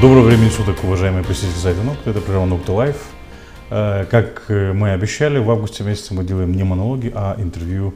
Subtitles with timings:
[0.00, 2.06] Доброго времени суток, уважаемые посетители сайта Нокт.
[2.06, 2.96] Это программа Нокта Live.
[3.70, 7.94] Э, Как э, мы обещали, в августе месяце мы делаем не монологи, а интервью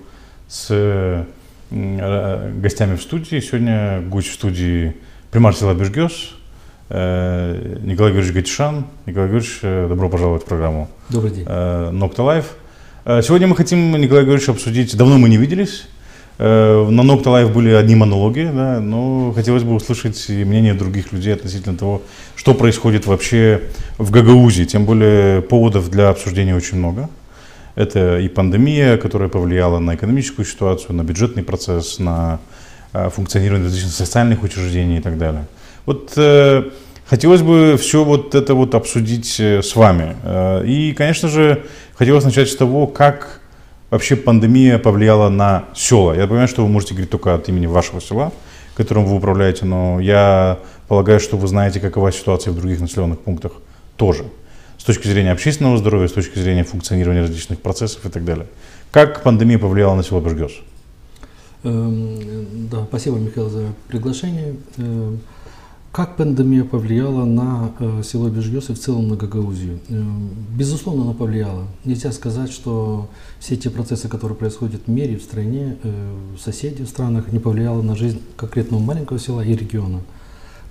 [0.48, 1.24] с э,
[1.70, 3.38] м, гостями в студии.
[3.40, 4.96] Сегодня гость в студии
[5.30, 6.30] Примар села Бешгиоз,
[6.88, 8.86] э, Николай Георгиевич Готишан.
[9.06, 11.44] Николай Георгиевич, э, добро пожаловать в программу Добрый день.
[11.46, 12.54] Нокта Live.
[13.04, 15.88] Э, Сегодня мы хотим, Николай Георгиевич, обсудить, давно мы не виделись, Э,
[16.42, 21.76] на Нокта Live были одни монологи, да, но хотелось бы услышать мнение других людей относительно
[21.76, 22.02] того,
[22.34, 23.62] что происходит вообще
[23.98, 24.64] в Гагаузии.
[24.64, 27.08] Тем более поводов для обсуждения очень много.
[27.74, 32.40] Это и пандемия, которая повлияла на экономическую ситуацию, на бюджетный процесс, на
[32.92, 35.46] э, функционирование различных социальных учреждений и так далее.
[35.86, 36.70] Вот э,
[37.06, 40.16] хотелось бы все вот это вот обсудить э, с вами.
[40.22, 41.62] Э, И, конечно же,
[41.94, 43.41] хотелось начать с того, как
[43.92, 46.14] вообще пандемия повлияла на села.
[46.14, 48.32] Я понимаю, что вы можете говорить только от имени вашего села,
[48.74, 50.58] которым вы управляете, но я
[50.88, 53.52] полагаю, что вы знаете, какова ситуация в других населенных пунктах
[53.96, 54.24] тоже.
[54.78, 58.46] С точки зрения общественного здоровья, с точки зрения функционирования различных процессов и так далее.
[58.90, 60.52] Как пандемия повлияла на село Бежгес?
[61.62, 64.56] Эм, Да, спасибо, Михаил, за приглашение.
[65.92, 69.78] Как пандемия повлияла на э, село Бежгес и в целом на Гагаузию?
[69.90, 71.66] Эм, Безусловно, она повлияла.
[71.84, 76.88] Нельзя сказать, что все те процессы, которые происходят в мире, в стране, э, в соседних
[76.88, 80.00] странах, не повлияло на жизнь конкретного маленького села и региона.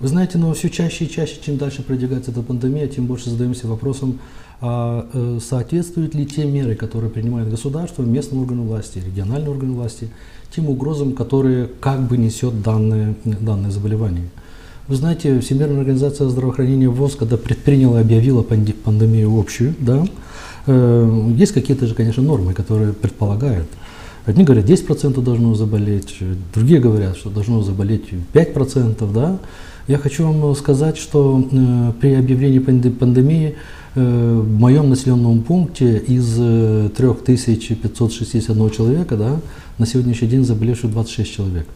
[0.00, 3.68] Вы знаете, но все чаще и чаще, чем дальше продвигается эта пандемия, тем больше задаемся
[3.68, 4.18] вопросом,
[4.60, 10.10] а э, соответствуют ли те меры, которые принимает государство, местные органы власти, региональные органы власти,
[10.50, 14.28] тем угрозам, которые как бы несет данное, данное заболевание.
[14.92, 20.04] Вы знаете, Всемирная организация здравоохранения ВОЗ, когда предприняла и объявила панде- пандемию общую, да,
[20.66, 23.68] э, есть какие-то же, конечно, нормы, которые предполагают.
[24.26, 26.18] Одни говорят, 10% должно заболеть,
[26.54, 29.10] другие говорят, что должно заболеть 5%.
[29.14, 29.38] Да?
[29.88, 33.54] Я хочу вам сказать, что э, при объявлении панде- пандемии
[33.94, 39.40] э, в моем населенном пункте из э, 3561 человека да,
[39.78, 41.66] на сегодняшний день заболевших 26 человек.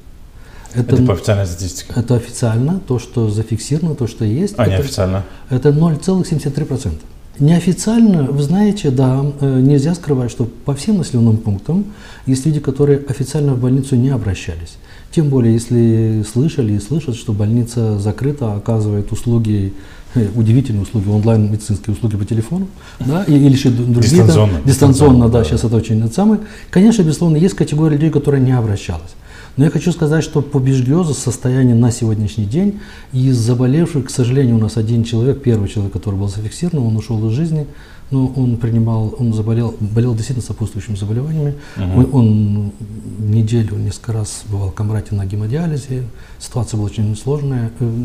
[0.75, 1.93] Это, по официальной статистике.
[1.97, 4.55] это официально, то, что зафиксировано, то, что есть.
[4.59, 5.25] А, это, неофициально.
[5.51, 6.93] это 0,73%.
[7.39, 11.85] Неофициально, вы знаете, да, э, нельзя скрывать, что по всем населенным пунктам
[12.25, 14.79] есть люди, которые официально в больницу не обращались.
[15.11, 19.75] Тем более, если слышали и слышат, что больница закрыта, оказывает услуги,
[20.15, 22.69] э, удивительные услуги, онлайн-медицинские услуги по телефону,
[23.01, 23.95] да, или еще другие.
[23.95, 24.61] там, Дистанционно.
[24.65, 25.45] Дистанционно, да, Да.
[25.45, 26.41] сейчас это очень это самое.
[26.71, 29.15] Конечно, безусловно, есть категория людей, которые не обращалась.
[29.57, 32.81] Но я хочу сказать, что по Бежгезу состояние на сегодняшний день
[33.13, 37.27] из заболевших, к сожалению, у нас один человек, первый человек, который был зафиксирован, он ушел
[37.29, 37.67] из жизни,
[38.11, 41.55] но он принимал, он заболел, болел действительно сопутствующими заболеваниями.
[41.97, 42.73] Он, он
[43.19, 46.05] неделю, несколько раз бывал в Камрате на гемодиализе,
[46.39, 47.71] ситуация была очень сложная.
[47.81, 48.05] Э,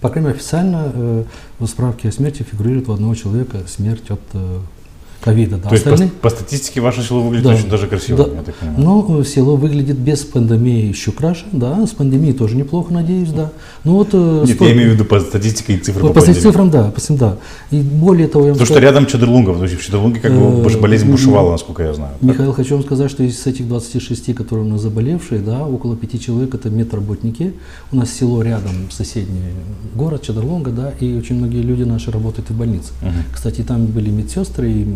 [0.00, 1.24] По крайней мере, официально э,
[1.58, 4.60] в справке о смерти фигурирует у одного человека смерть от э,
[5.22, 5.56] ковида.
[5.56, 5.68] да.
[5.68, 7.54] То есть по, Остальные- по статистике ваше село выглядит Да.
[7.54, 8.34] очень даже красиво, Да.
[8.36, 8.80] я так понимаю.
[9.08, 13.50] но э, село выглядит без пандемии еще краше, да, с пандемией тоже неплохо, надеюсь, да.
[13.84, 16.08] Ну вот, э, Нет, сто- я имею в виду по статистике и цифрам.
[16.08, 17.36] по, по цифрам, да, по цифрам, да.
[17.70, 20.68] И более того, я Потому что скажу- рядом Чадрлунгов, то есть в Чадрлунге как бы
[20.68, 22.12] Э, болезнь бушевала, насколько я знаю.
[22.20, 26.18] Михаил, хочу вам сказать, что из этих 26, которые у нас заболевшие, да, около пяти
[26.18, 27.52] человек это медработники.
[27.92, 29.52] У нас село рядом, соседний
[29.94, 32.92] город Чадрлонга, да, и очень многие люди наши работают в больнице.
[33.32, 34.86] Кстати, там были медсестры и,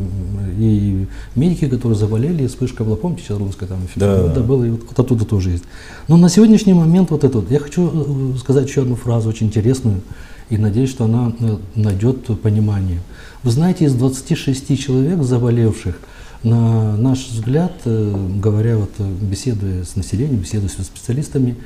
[0.58, 4.28] и медики, которые заболели, и вспышка была, помните, Чадрлонская там Да.
[4.28, 5.64] да, было, и вот, вот оттуда тоже есть.
[6.08, 9.46] Но на сегодняшний момент вот это вот, я хочу э, сказать еще одну фразу очень
[9.46, 10.00] интересную,
[10.48, 13.00] и надеюсь, что она э, найдет понимание.
[13.42, 15.98] Вы знаете, из 26 человек заболевших,
[16.42, 21.56] на наш взгляд, э, говоря, вот, беседуя с населением, беседуя со специалистами,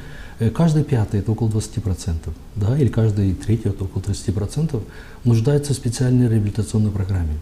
[0.55, 2.17] каждый пятый, это около 20%,
[2.57, 4.83] да, или каждый третий, это около 30%,
[5.25, 7.35] нуждается в специальной реабилитационной программе.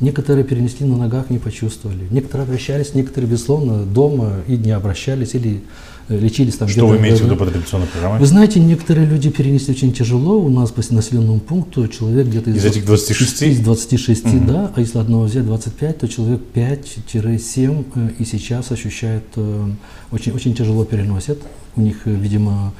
[0.00, 2.06] Некоторые перенесли на ногах, не почувствовали.
[2.10, 5.62] Некоторые обращались, некоторые, безусловно, дома и не обращались, или
[6.08, 8.18] э, лечились там Что вы имеете в виду под реабилитационной программой?
[8.18, 10.38] вы знаете, некоторые люди перенесли очень тяжело.
[10.38, 13.42] У нас по населенному пункту человек где-то Из этих 26?
[13.42, 14.72] Из 26, да.
[14.74, 19.66] А если одного взять 25, то человек 5-7 э, и сейчас ощущает, э,
[20.12, 21.38] очень, очень тяжело переносят.
[21.76, 22.72] У них, видимо,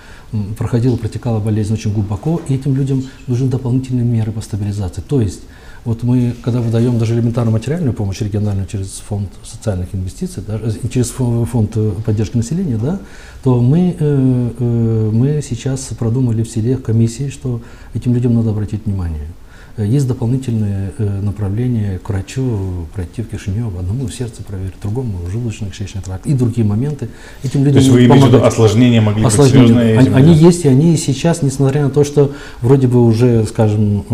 [0.57, 5.03] проходила, протекала болезнь очень глубоко, и этим людям нужны дополнительные меры по стабилизации.
[5.03, 5.41] То есть
[5.85, 10.89] вот мы, когда выдаем даже элементарную материальную помощь региональную через фонд социальных инвестиций, даже, э,
[10.89, 13.01] через фо- фонд э, поддержки населения, да,
[13.43, 17.61] то мы, э, э, мы сейчас продумали в селе комиссии, что
[17.95, 19.27] этим людям надо обратить внимание.
[19.81, 26.03] Э, есть дополнительные э, направления к врачу, пройти в Кишинев, одному сердце проверить, другому желудочно-кишечный
[26.03, 27.09] тракт и другие моменты.
[27.43, 29.67] Этим людям То есть вы имеете в виду осложнения могли осложнения.
[29.67, 29.99] быть серьезные?
[29.99, 34.05] Они, они есть, и они сейчас, несмотря на то, что вроде бы уже, скажем,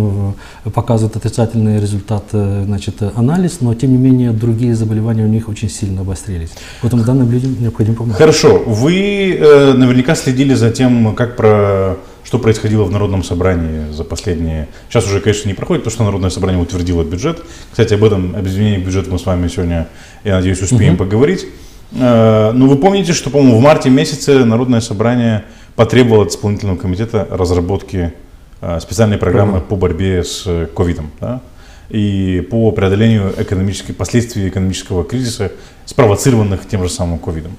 [0.65, 5.71] э, показывают отрицательный результат, значит, анализ, но тем не менее другие заболевания у них очень
[5.71, 6.51] сильно обострились.
[6.83, 8.17] Поэтому данным людям необходимо помочь.
[8.17, 8.63] Хорошо.
[8.67, 14.67] Вы э, наверняка следили за тем, как про что происходило в Народном собрании за последние...
[14.89, 17.41] Сейчас уже, конечно, не проходит, то, что Народное собрание утвердило бюджет.
[17.71, 19.87] Кстати, об этом, об изменении бюджета мы с вами сегодня,
[20.25, 21.05] я надеюсь, успеем угу.
[21.05, 21.47] поговорить.
[21.93, 25.45] Э, но вы помните, что, по-моему, в марте месяце Народное собрание
[25.77, 28.13] потребовало от исполнительного комитета разработки
[28.61, 31.13] э, специальной программы по борьбе с ковидом.
[31.21, 31.41] Да?
[31.89, 35.53] и по преодолению экономических, последствий экономического кризиса,
[35.85, 37.53] спровоцированных тем же самым ковидом.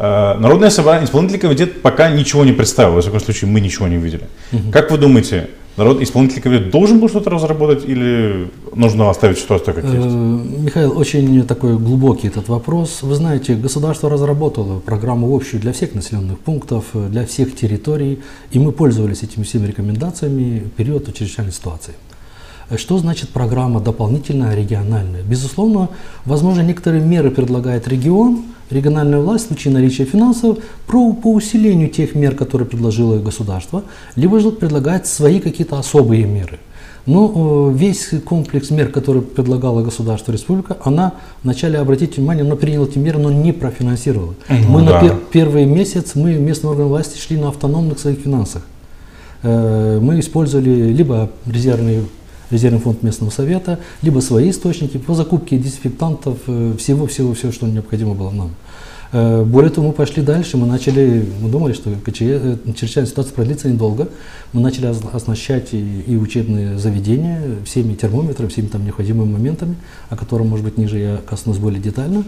[0.00, 3.98] Э, Народное собрание, исполнительный комитет пока ничего не представил, во всяком случае мы ничего не
[3.98, 4.22] увидели.
[4.50, 4.70] Угу.
[4.72, 9.84] Как вы думаете, народ, исполнительный комитет должен был что-то разработать или нужно оставить ситуацию как
[9.84, 9.96] есть?
[9.96, 13.02] Э, Михаил, очень такой глубокий этот вопрос.
[13.02, 18.20] Вы знаете, государство разработало программу общую для всех населенных пунктов, для всех территорий,
[18.52, 21.92] и мы пользовались этими всеми рекомендациями в период чрезвычайной ситуации.
[22.76, 25.22] Что значит программа дополнительная региональная?
[25.22, 25.88] Безусловно,
[26.24, 32.14] возможно, некоторые меры предлагает регион, региональная власть в случае наличия финансов про, по усилению тех
[32.14, 33.82] мер, которые предложило государство,
[34.14, 36.60] либо же предлагает свои какие-то особые меры.
[37.06, 42.86] Но э, весь комплекс мер, который предлагала государство, республика, она вначале, обратите внимание, она приняла
[42.86, 44.34] эти меры, но не профинансировала.
[44.48, 44.92] Ну, мы да.
[44.92, 48.62] на пер первый месяц, мы местные органы власти шли на автономных своих финансах.
[49.42, 52.04] Э, мы использовали либо резервные
[52.50, 56.38] резервный фонд местного совета, либо свои источники по закупке дезинфектантов,
[56.78, 58.50] всего-всего-всего, э, что необходимо было нам.
[59.12, 63.68] Э, более того, мы пошли дальше, мы начали, мы думали, что э, чрезвычайная ситуация продлится
[63.68, 64.08] недолго,
[64.52, 69.76] мы начали оснащать и, и учебные заведения всеми термометрами, всеми там необходимыми моментами,
[70.10, 72.24] о котором, может быть, ниже я коснусь более детально.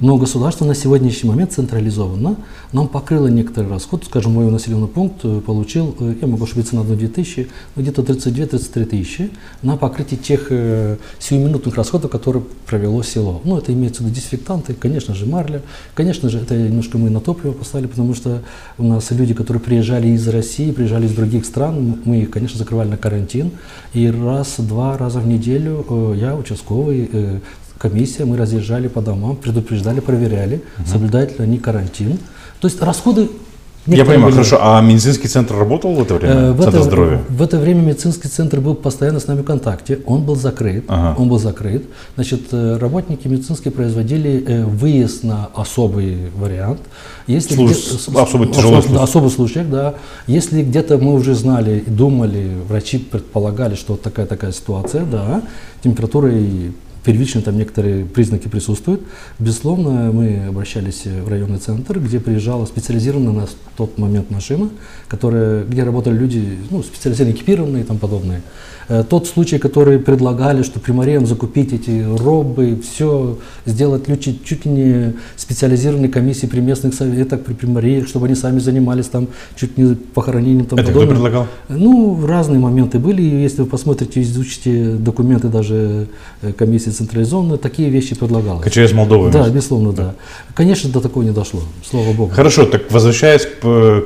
[0.00, 2.36] Но государство на сегодняшний момент централизованно
[2.72, 4.06] нам покрыло некоторые расходы.
[4.06, 8.84] Скажем, мой населенный пункт э, получил, э, я могу ошибиться на 1-2 тысячи, где-то 32-33
[8.86, 9.30] тысячи
[9.60, 13.42] на покрытие тех э, сиюминутных расходов, которые провело село.
[13.44, 15.60] Ну, это имеется в виду дезинфектанты, конечно же, марля.
[15.94, 18.42] Конечно же, это немножко мы на топливо поставили, потому что
[18.78, 22.88] у нас люди, которые приезжали из России, приезжали из других стран, мы их, конечно, закрывали
[22.88, 23.50] на карантин.
[23.92, 27.40] И раз-два раза в неделю э, я, участковый, э,
[27.80, 30.86] комиссия, мы разъезжали по домам, предупреждали, проверяли, угу.
[30.86, 32.18] соблюдают ли они карантин.
[32.60, 33.28] То есть расходы
[33.86, 34.32] я понимаю, были.
[34.32, 34.58] хорошо.
[34.60, 36.34] А медицинский центр работал в это время?
[36.34, 37.22] Э, в, это, здоровья?
[37.28, 40.00] в это время медицинский центр был постоянно с нами в контакте.
[40.04, 40.84] Он был закрыт.
[40.88, 41.18] Ага.
[41.18, 41.86] Он был закрыт.
[42.14, 46.80] Значит, э, работники медицинские производили э, выезд на особый вариант.
[47.26, 47.70] Если Служ...
[47.70, 49.02] где, особый тяжелый случай.
[49.02, 49.94] Особый случай, да.
[50.26, 55.42] Если где-то мы уже знали, думали, врачи предполагали, что вот такая такая ситуация, да,
[55.82, 56.72] температура и
[57.04, 59.02] первично там некоторые признаки присутствуют.
[59.38, 64.70] Безусловно, мы обращались в районный центр, где приезжала специализированная на тот момент машина,
[65.08, 68.42] которая, где работали люди ну, специализированные, экипированные и тому подобное.
[68.90, 74.72] Э, тот случай, который предлагали, что примариям закупить эти робы, все сделать чуть, чуть ли
[74.72, 79.94] не специализированные комиссии при местных советах, при примариях, чтобы они сами занимались там чуть не
[79.94, 80.66] похоронением.
[80.66, 81.06] Там, Это подобное.
[81.06, 81.46] кто предлагал?
[81.68, 83.22] Ну, разные моменты были.
[83.22, 86.08] Если вы посмотрите, изучите документы даже
[86.42, 88.64] э, комиссии централизованные, такие вещи предлагалось.
[88.64, 89.30] КЧС Молдовы?
[89.30, 90.02] Да, безусловно, да.
[90.02, 90.14] да.
[90.54, 92.32] Конечно, до такого не дошло, слава богу.
[92.34, 93.60] Хорошо, так возвращаясь к,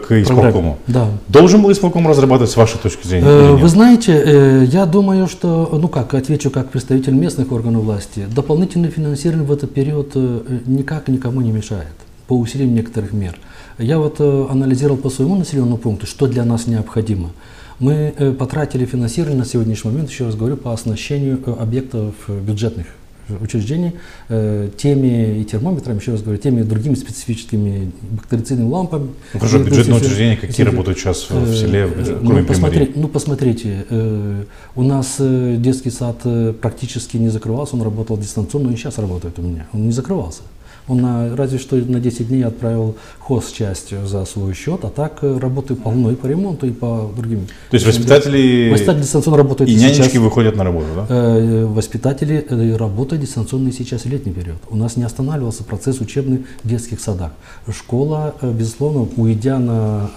[0.06, 0.76] к исполкому.
[0.86, 1.08] Да.
[1.28, 3.24] Должен был исполком разрабатывать с вашей точки зрения?
[3.26, 8.90] Э, вы знаете, я думаю, что, ну как, отвечу как представитель местных органов власти, дополнительное
[8.90, 11.94] финансирование в этот период э, никак никому не мешает
[12.26, 13.38] по усилению некоторых мер.
[13.78, 17.30] Я вот э, анализировал по своему населенному пункту, что для нас необходимо.
[17.78, 22.86] Мы э, потратили финансирование на сегодняшний момент, еще раз говорю, по оснащению объектов бюджетных
[23.40, 23.92] учреждений
[24.28, 29.10] э, теми и термометрами, еще раз говорю, теми и другими специфическими бактерицидными лампами.
[29.32, 32.92] Ну, хорошо, бюджетные учреждения какие работают сейчас в, в селе, в бюджет, кроме ну, посмотри,
[32.94, 38.70] ну, посмотрите, э, у нас э, детский сад э, практически не закрывался, он работал дистанционно,
[38.70, 40.42] и сейчас работает у меня, он не закрывался.
[40.88, 45.18] Он на, разве что на 10 дней отправил хоз частью за свой счет, а так
[45.22, 47.46] э, работаю полно и по ремонту, и по другим.
[47.70, 50.22] То есть воспитатели, воспитатели дистанционно работают и нянечки сейчас.
[50.22, 51.06] выходят на работу, да?
[51.08, 54.58] Э, воспитатели э, работают дистанционно и сейчас, и летний период.
[54.68, 57.32] У нас не останавливался процесс учебный в детских садах.
[57.70, 60.10] Школа, безусловно, уйдя, на,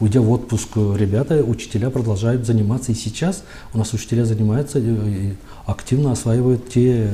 [0.00, 2.92] уйдя в отпуск, ребята, учителя продолжают заниматься.
[2.92, 3.42] И сейчас
[3.72, 4.80] у нас учителя занимаются,
[5.66, 7.08] активно осваивают те э,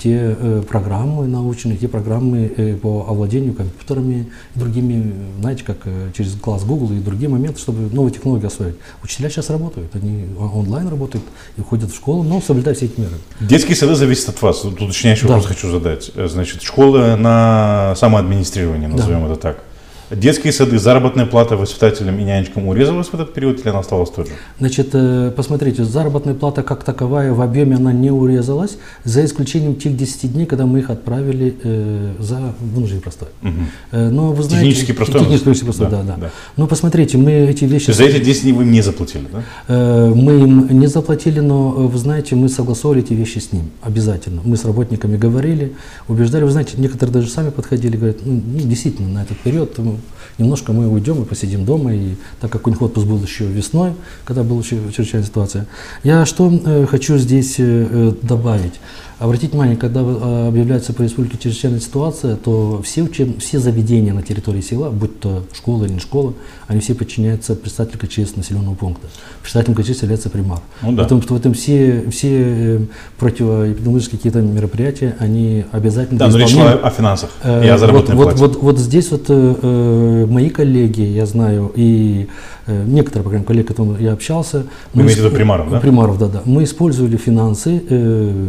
[0.00, 0.36] те
[0.68, 5.76] программы научные, те программы по овладению компьютерами, другими, знаете, как
[6.16, 8.76] через класс Google и другие моменты, чтобы новые технологии освоить.
[9.02, 11.24] Учителя сейчас работают, они онлайн работают
[11.56, 13.14] и ходят в школу, но соблюдая все эти меры.
[13.40, 14.60] Детские сады зависят от вас.
[14.60, 15.34] Тут уточняющий Да.
[15.34, 16.10] вопрос хочу задать.
[16.14, 19.64] Значит, школы на самоадминистрирование, назовем это так.
[20.10, 24.24] Детские сады, заработная плата воспитателям и нянечкам урезалась в этот период или она осталась той
[24.24, 24.30] же?
[24.58, 29.96] Значит, э, посмотрите, заработная плата как таковая в объеме она не урезалась, за исключением тех
[29.96, 33.28] 10 дней, когда мы их отправили э, за вынужденный простой.
[33.42, 33.66] Мгм.
[33.92, 35.20] Э, Но вы знаете, Технический простой.
[35.20, 36.16] Технический простой, да, да.
[36.16, 36.30] да.
[36.56, 37.90] Но посмотрите, мы эти вещи...
[37.90, 39.42] За эти 10 дней вы им не заплатили, да?
[39.68, 44.40] Э, Мы им не заплатили, но, вы знаете, мы согласовали эти вещи с ним, обязательно.
[44.44, 45.74] Мы с работниками говорили,
[46.08, 46.44] убеждали.
[46.44, 49.97] Вы знаете, некоторые даже сами подходили, говорят, ну, ну, действительно, на этот период ну,
[50.38, 53.92] немножко мы уйдем и посидим дома, и так как у них отпуск был еще весной,
[54.24, 55.66] когда была чре- чрезвычайная ситуация.
[56.04, 58.74] Я что э, хочу здесь э, э, добавить?
[59.18, 63.40] Обратите внимание, когда э, объявляется по республике чрезвычайная ситуация, то все, учеб...
[63.40, 66.34] все заведения на территории села, будь то школа или не школа,
[66.68, 69.08] они все подчиняются представителю КЧС населенного пункта.
[69.42, 70.60] Председателем КЧС является примар.
[70.82, 71.02] Ну да.
[71.02, 72.80] Потому что в этом все, все э,
[73.18, 78.14] противоэпидемиологические какие-то мероприятия, они обязательно Да, но речь шла о финансах Э, и о заработной
[78.14, 78.40] вот, плате.
[78.40, 82.28] вот, вот, вот здесь вот э, э, мои коллеги, я знаю, и
[82.66, 84.66] э, некоторые, по крайней мере, коллеги, с которыми я общался.
[84.94, 85.80] Вы имеете в виду примаров, да?
[85.80, 86.42] Примаров, да, да.
[86.44, 88.46] Мы использовали финансы, э,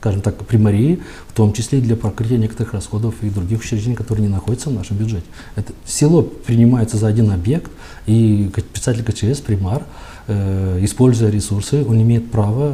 [0.00, 4.32] скажем так, примарии, в том числе для покрытия некоторых расходов и других учреждений, которые не
[4.32, 5.26] находятся в нашем бюджете.
[5.56, 7.70] Это село принимается за один объект,
[8.06, 9.82] и председатель КЧС, примар,
[10.26, 12.72] э, используя ресурсы, он имеет право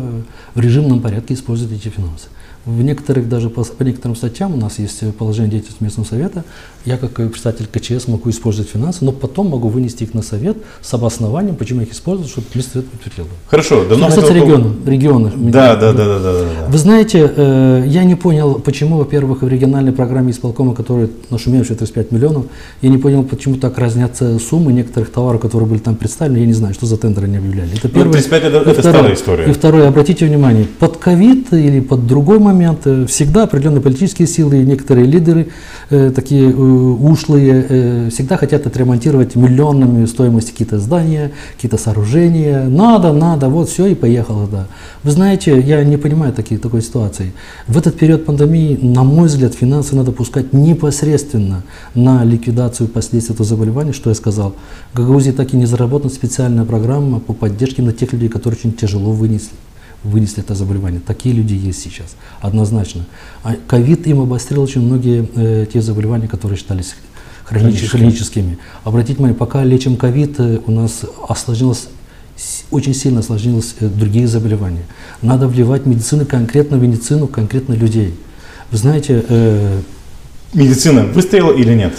[0.54, 2.28] в режимном порядке использовать эти финансы.
[2.66, 6.44] В некоторых, даже по, по некоторым статьям у нас есть э, положение деятельности местного совета.
[6.84, 10.92] Я, как представитель КЧС, могу использовать финансы, но потом могу вынести их на совет с
[10.92, 13.26] обоснованием, почему я их использую, чтобы местный совет подтвердил.
[13.46, 15.50] Хорошо, давно касается хотел- региона, регионов.
[15.52, 16.44] Да, да, да, да, да, да.
[16.68, 22.10] Вы знаете, э, я не понял, почему, во-первых, в региональной программе исполкома, которая нашумевшая 35
[22.10, 22.46] миллионов,
[22.82, 26.38] я не понял, почему так разнятся суммы некоторых товаров, которые были там представлены.
[26.40, 27.76] Я не знаю, что за тендеры они объявляли.
[27.76, 29.44] Это Ну, 35 это- это старая история.
[29.48, 34.62] И второе, обратите внимание, под ковид или под другой момент э, всегда определенные политические силы
[34.62, 35.48] и некоторые лидеры,
[35.90, 42.64] э, такие э, ушлые, всегда хотят отремонтировать миллионами стоимости какие-то здания, какие-то сооружения.
[42.64, 44.66] Надо, надо, вот все и поехало, да.
[45.02, 47.32] Вы знаете, я не понимаю таких, такой ситуации.
[47.66, 51.62] В этот период пандемии, на мой взгляд, финансы надо пускать непосредственно
[51.94, 54.54] на ликвидацию последствий этого заболевания, что я сказал.
[54.92, 58.72] В Гагаузии так и не заработана специальная программа по поддержке на тех людей, которые очень
[58.72, 59.52] тяжело вынесли
[60.02, 61.00] вынесли это заболевание.
[61.00, 63.06] Такие люди есть сейчас, однозначно.
[63.42, 66.94] А ковид им обострил очень многие э, те заболевания, которые считались
[67.44, 67.88] хроническими.
[67.88, 68.58] хроническими.
[68.84, 71.88] Обратите внимание, пока лечим ковид, э, у нас осложнилось
[72.70, 74.84] очень сильно осложнилось э, другие заболевания.
[75.22, 78.14] Надо вливать медицину, конкретно в медицину, конкретно людей.
[78.70, 79.80] Вы знаете, э,
[80.56, 81.94] Медицина выстрелила или нет?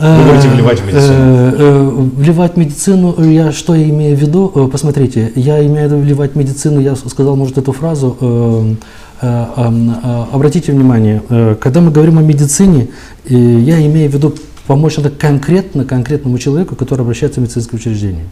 [0.00, 1.14] Вы говорите вливать в медицину.
[1.14, 4.50] Э, э, Вливать в медицину, э, я что я имею в виду?
[4.54, 8.16] Э, Посмотрите, я имею в виду вливать в медицину, я сказал, может, эту фразу.
[8.20, 8.74] э,
[9.20, 9.70] э, э,
[10.02, 12.88] э, Обратите внимание, э, когда мы говорим о медицине,
[13.28, 14.34] э, я имею в виду
[14.66, 18.24] помочь надо конкретно, конкретному человеку, который обращается в медицинское учреждение.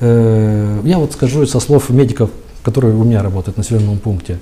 [0.00, 2.30] Э, Я вот скажу со слов медиков,
[2.62, 4.38] которые у меня работают в населенном пункте.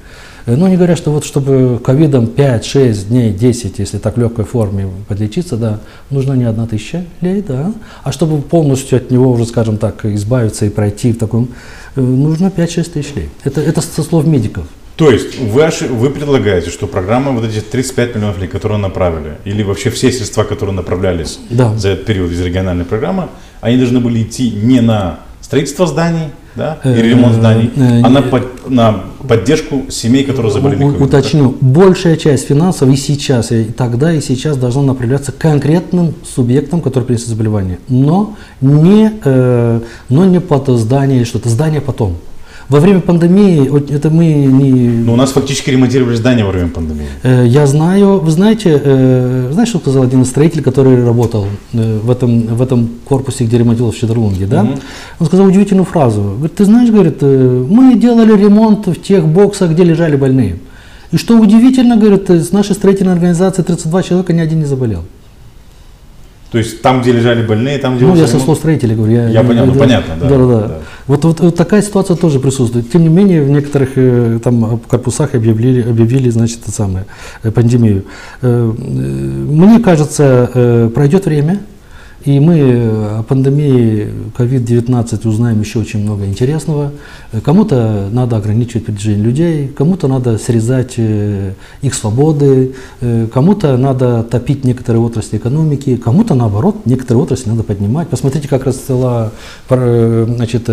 [0.46, 4.44] Э, Ну, они говорят, что вот чтобы ковидом 5-6 дней, 10, если так в легкой
[4.44, 5.80] форме подлечиться, да,
[6.10, 7.72] нужно не одна тысяча лей, да.
[8.02, 11.48] А чтобы полностью от него уже, скажем так, избавиться и пройти в таком,
[11.96, 13.28] э, нужно 5-6 тысяч лей.
[13.44, 14.64] Это, это со слов медиков.
[14.96, 19.62] То есть вы, вы предлагаете, что программа вот эти 35 миллионов лей, которые направили, или
[19.62, 21.76] вообще все средства, которые направлялись Да.
[21.76, 23.28] за этот период из региональной программы,
[23.60, 28.08] они должны были идти не на строительство зданий, да, Э, или ремонт зданий, э, а
[28.08, 33.64] на, под- на поддержку семей, которые заболели ковидом, Уточню, большая часть финансов и сейчас, и
[33.64, 40.40] тогда, и сейчас должна направляться конкретным субъектам, которые принесли заболевание, но не, э, но не
[40.40, 42.16] под здание или что-то, здание потом.
[42.68, 44.72] Во время пандемии, это мы не...
[45.04, 47.06] Но у нас фактически ремонтировали здания во время пандемии.
[47.22, 52.10] Э, Я знаю, вы знаете, э, знаешь, что сказал один строитель, который работал э, в
[52.10, 54.66] этом, в этом корпусе, где ремонтировался в Щедрлунге, да?
[55.20, 56.22] Он сказал удивительную фразу.
[56.22, 60.56] Говорит, ты знаешь, говорит, мы делали ремонт в тех боксах, где лежали больные.
[61.12, 65.04] И что удивительно, говорит, с нашей строительной организации 32 человека ни один не заболел.
[66.56, 68.06] То есть там, где лежали больные, там, где...
[68.06, 69.28] Ну, я со слов строителей говорю.
[69.28, 70.78] Я понял, ну, понятно, да, Да, да, да.
[71.06, 72.90] Вот, вот, вот такая ситуация тоже присутствует.
[72.90, 77.04] Тем не менее, в некоторых э, там корпусах объявили, объявили значит, это самое,
[77.42, 78.04] э, пандемию.
[78.40, 81.60] Э, Мне кажется, пройдет время,
[82.26, 82.58] И мы
[83.18, 86.90] о пандемии COVID-19 узнаем еще очень много интересного.
[87.44, 91.52] Кому-то надо ограничивать передвижение людей, кому-то надо срезать э,
[91.82, 98.08] их свободы, э, кому-то надо топить некоторые отрасли экономики, кому-то наоборот некоторые отрасли надо поднимать.
[98.08, 99.30] Посмотрите, как расцвела
[99.70, 100.68] э, значит,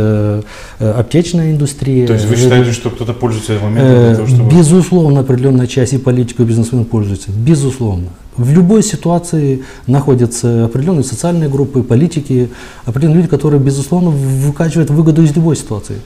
[0.79, 2.07] аптечная индустрия.
[2.07, 4.57] То есть вы считаете, что кто-то пользуется моментом для того, чтобы...
[4.57, 7.29] Безусловно, определенная часть и политиков, и бизнесменов пользуется.
[7.29, 8.07] Безусловно.
[8.37, 12.49] В любой ситуации находятся определенные социальные группы, политики,
[12.85, 16.01] определенные люди, которые, безусловно, выкачивают выгоду из любой ситуации.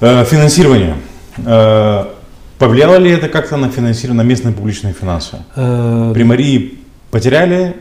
[0.00, 0.96] Э, финансирование.
[1.44, 2.06] Э,
[2.58, 5.38] повлияло ли это как-то на финансирование, на местные публичные финансы?
[5.56, 6.78] Э, Примарии
[7.10, 7.76] потеряли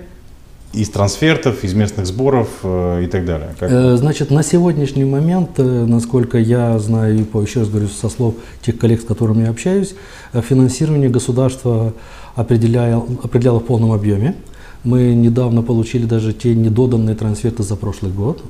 [0.73, 3.55] из трансфертов, из местных сборов э, и так далее?
[3.59, 3.97] Как?
[3.97, 9.01] Значит, на сегодняшний момент, насколько я знаю, и еще раз говорю со слов тех коллег,
[9.01, 9.95] с которыми я общаюсь,
[10.33, 11.93] финансирование государства
[12.39, 14.35] определяло, определяло в полном объеме.
[14.85, 18.41] Мы недавно получили даже те недоданные трансферты за прошлый год.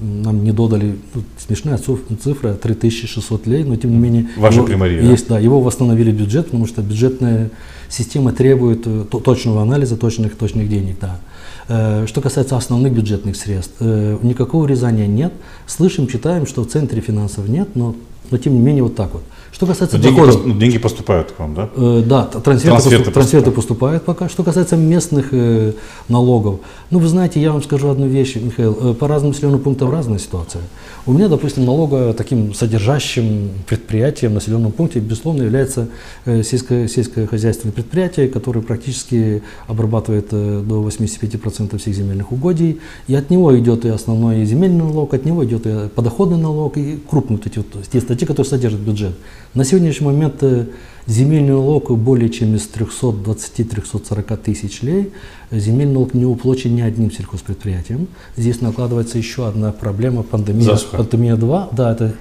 [0.00, 4.28] Нам не додали, ну, смешная цифра, 3600 лей, но тем не менее...
[4.36, 5.38] Ваша его, примария, есть, да?
[5.38, 7.50] его восстановили бюджет, потому что бюджетная
[7.88, 11.20] система требует э, точного анализа, точных, точных денег, да.
[11.68, 15.32] Э, что касается основных бюджетных средств, э, никакого урезания нет.
[15.66, 17.94] Слышим, читаем, что в центре финансов нет, но,
[18.30, 19.22] но тем не менее вот так вот.
[19.52, 20.44] Что касается Но доходов...
[20.44, 21.68] Деньги, деньги поступают к вам, да?
[21.76, 24.28] Э, да, трансферты, трансферты, поступ, трансферты поступают пока.
[24.30, 25.74] Что касается местных э,
[26.08, 29.90] налогов, ну вы знаете, я вам скажу одну вещь, Михаил, э, по разным населенным пунктам
[29.90, 30.62] разная ситуация.
[31.04, 35.88] У меня, допустим, налога таким содержащим предприятием в населенном пункте, безусловно, является
[36.24, 42.80] э, сельское, сельскохозяйственное предприятие, которое практически обрабатывает э, до 85% всех земельных угодий.
[43.06, 46.98] И от него идет и основной земельный налог, от него идет и подоходный налог, и
[47.06, 49.12] крупные вот эти вот, те статьи, которые содержат бюджет.
[49.54, 50.64] На сегодняшний момент э,
[51.06, 55.12] земельный налог более чем из 320-340 тысяч лей.
[55.50, 58.08] Земельный налог не уплочен ни одним сельхозпредприятием.
[58.34, 60.96] Здесь накладывается еще одна проблема пандемия, засуха.
[60.96, 61.68] пандемия 2.
[61.72, 62.14] Да, это,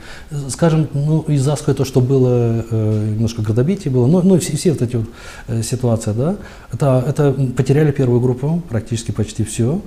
[0.50, 4.72] скажем, ну, из засухи то, что было, э, немножко градобитие было, но, ну, все, все
[4.74, 5.08] вот эти вот
[5.48, 6.36] э, ситуации, да,
[6.74, 9.80] это, это потеряли первую группу, практически почти все.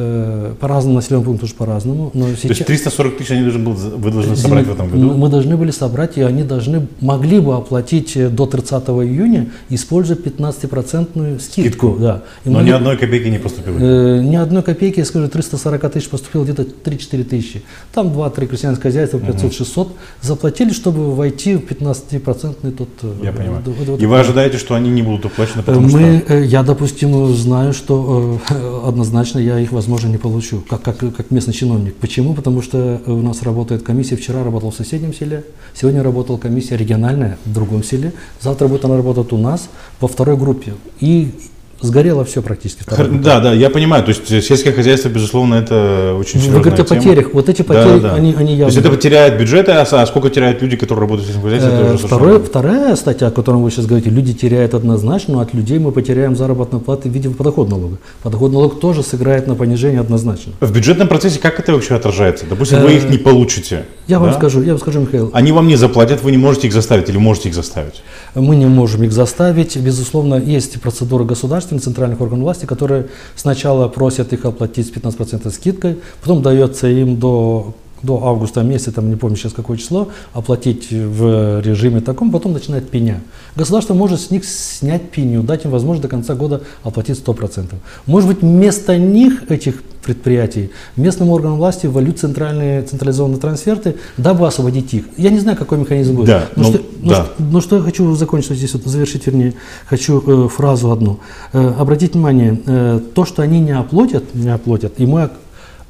[0.00, 2.12] Э, по разному населенным пунктам тоже по-разному.
[2.14, 2.42] Но сейчас...
[2.42, 5.14] То есть 340 тысяч они должны, был, вы должны собрать в этом году?
[5.14, 10.16] Мы должны были собрать, и они должны, могли бы оплатить э, до 30 июня, используя
[10.16, 11.40] 15% скидку.
[11.40, 11.96] скидку.
[11.98, 12.22] Да.
[12.44, 12.70] И Но могли...
[12.70, 13.76] ни одной копейки не поступило?
[13.76, 17.62] Э, ни одной копейки, я скажу, 340 тысяч поступило где-то 3-4 тысячи.
[17.92, 19.90] Там 2-3 крестьянских хозяйства, 500-600 угу.
[20.22, 22.88] заплатили, чтобы войти в 15% тот...
[23.02, 23.62] Э, я понимаю.
[23.64, 26.38] Вот, вот, и вы ожидаете, что они не будут уплачены, потому мы, что...
[26.38, 31.54] Я, допустим, знаю, что э, однозначно я их возможно, не получу, как, как, как местный
[31.54, 31.94] чиновник.
[31.96, 32.34] Почему?
[32.34, 37.38] Потому что у нас работает комиссия, вчера работал в соседнем селе, сегодня работала комиссия региональная
[37.44, 39.68] в другом селе, завтра будет она работать у нас
[40.00, 40.74] во второй группе.
[41.00, 41.32] И
[41.80, 42.84] сгорело все практически.
[43.22, 44.04] Да, да, я понимаю.
[44.04, 47.26] То есть сельское хозяйство, безусловно, это очень серьезная Вы говорите о потерях.
[47.32, 48.14] Вот эти потери, да, да.
[48.14, 48.72] Они, они явно...
[48.72, 51.70] То есть это потеряет бюджеты, а, а сколько теряют люди, которые работают в сельском хозяйстве?
[51.72, 55.78] Э, второе, вторая статья, о которой вы сейчас говорите, люди теряют однозначно, но от людей
[55.78, 57.98] мы потеряем заработную плату в виде подоходного налога.
[58.22, 60.52] Подоходный налог тоже сыграет на понижение однозначно.
[60.60, 62.46] В бюджетном процессе как это вообще отражается?
[62.48, 63.84] Допустим, вы их э, не получите.
[64.06, 65.30] Я вам скажу, я вам скажу, Михаил.
[65.32, 68.02] Они вам не заплатят, вы не можете их заставить или можете их заставить?
[68.34, 69.76] Мы не можем их заставить.
[69.76, 71.24] Безусловно, есть процедура
[71.68, 77.18] государственных центральных органов власти, которые сначала просят их оплатить с 15% скидкой, потом дается им
[77.18, 82.52] до до августа месяца, там не помню сейчас какое число, оплатить в режиме таком, потом
[82.52, 83.20] начинает пеня.
[83.56, 87.74] Государство может с них снять пеню, дать им возможность до конца года оплатить 100%.
[88.06, 94.94] Может быть, вместо них, этих предприятий, местным органам власти ввалют центральные, централизованные трансферты, дабы освободить
[94.94, 95.04] их.
[95.18, 96.28] Я не знаю, какой механизм будет.
[96.28, 97.08] Да, но, но, ну, что, да.
[97.08, 99.54] но, что, но что я хочу закончить здесь, вот, завершить, вернее,
[99.86, 101.18] хочу э, фразу одну.
[101.52, 105.30] Э, обратите внимание, э, то, что они не оплатят, не оплатят, и мы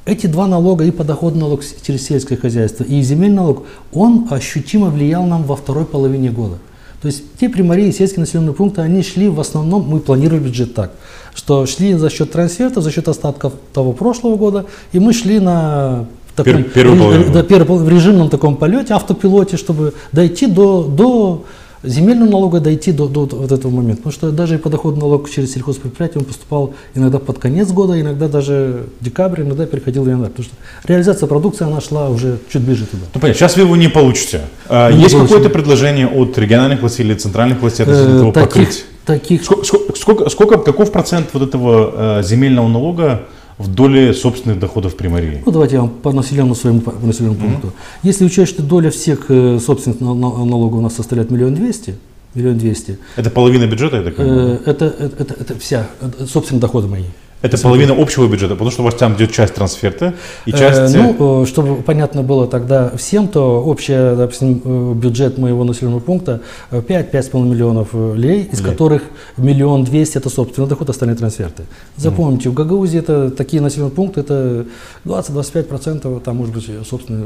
[0.09, 5.25] эти два налога, и подоходный налог через сельское хозяйство, и земельный налог, он ощутимо влиял
[5.25, 6.57] нам во второй половине года.
[7.01, 10.91] То есть те примарии, сельские населенные пункты, они шли в основном, мы планировали бюджет так,
[11.33, 16.07] что шли за счет трансферта, за счет остатков того прошлого года, и мы шли на
[16.35, 16.87] таком, Пер,
[17.31, 21.45] да, в режимном таком полете, автопилоте, чтобы дойти до, до
[21.83, 23.97] земельного налога дойти до, до, до вот этого момента.
[23.97, 28.27] Потому что даже и подоходный налог через сельхозпредприятие он поступал иногда под конец года, иногда
[28.27, 30.29] даже в декабре, иногда переходил в январь.
[30.29, 30.55] Потому что
[30.87, 33.03] реализация продукции, она шла уже чуть ближе туда.
[33.13, 34.41] Ну понятно, сейчас вы его не получите.
[34.67, 38.85] А, не Есть какое-то предложение от региональных властей или центральных властей относительно э, таких, покрыть?
[39.05, 39.43] Таких...
[39.43, 39.65] Сколько,
[39.95, 43.21] сколько, сколько, каков процент вот этого э, земельного налога
[43.59, 45.43] в доле собственных доходов примарии?
[45.45, 47.73] Ну, давайте я вам по населенному своему по населенному пункту.
[48.01, 51.95] Если учесть, что доля всех э, собственных налогов у нас составляет миллион двести,
[52.33, 52.97] миллион двести.
[53.17, 54.61] Это половина бюджета, так понимаю?
[54.65, 55.87] Э, это, это, это, это вся,
[56.25, 57.03] собственные доходы мои.
[57.41, 60.13] Это половина общего бюджета, потому что у вас там идет часть трансферта
[60.45, 60.93] и часть...
[60.93, 67.43] Э, ну, чтобы понятно было тогда всем, то общий, допустим, бюджет моего населенного пункта 5-5,5
[67.45, 68.69] миллионов лей, из лей.
[68.69, 69.03] которых
[69.37, 71.63] миллион двести это собственный доход, остальные трансферты.
[71.95, 72.51] Запомните, mm.
[72.51, 74.65] в Гагаузии это такие населенные пункты, это
[75.05, 77.25] 20-25%, там может быть собственный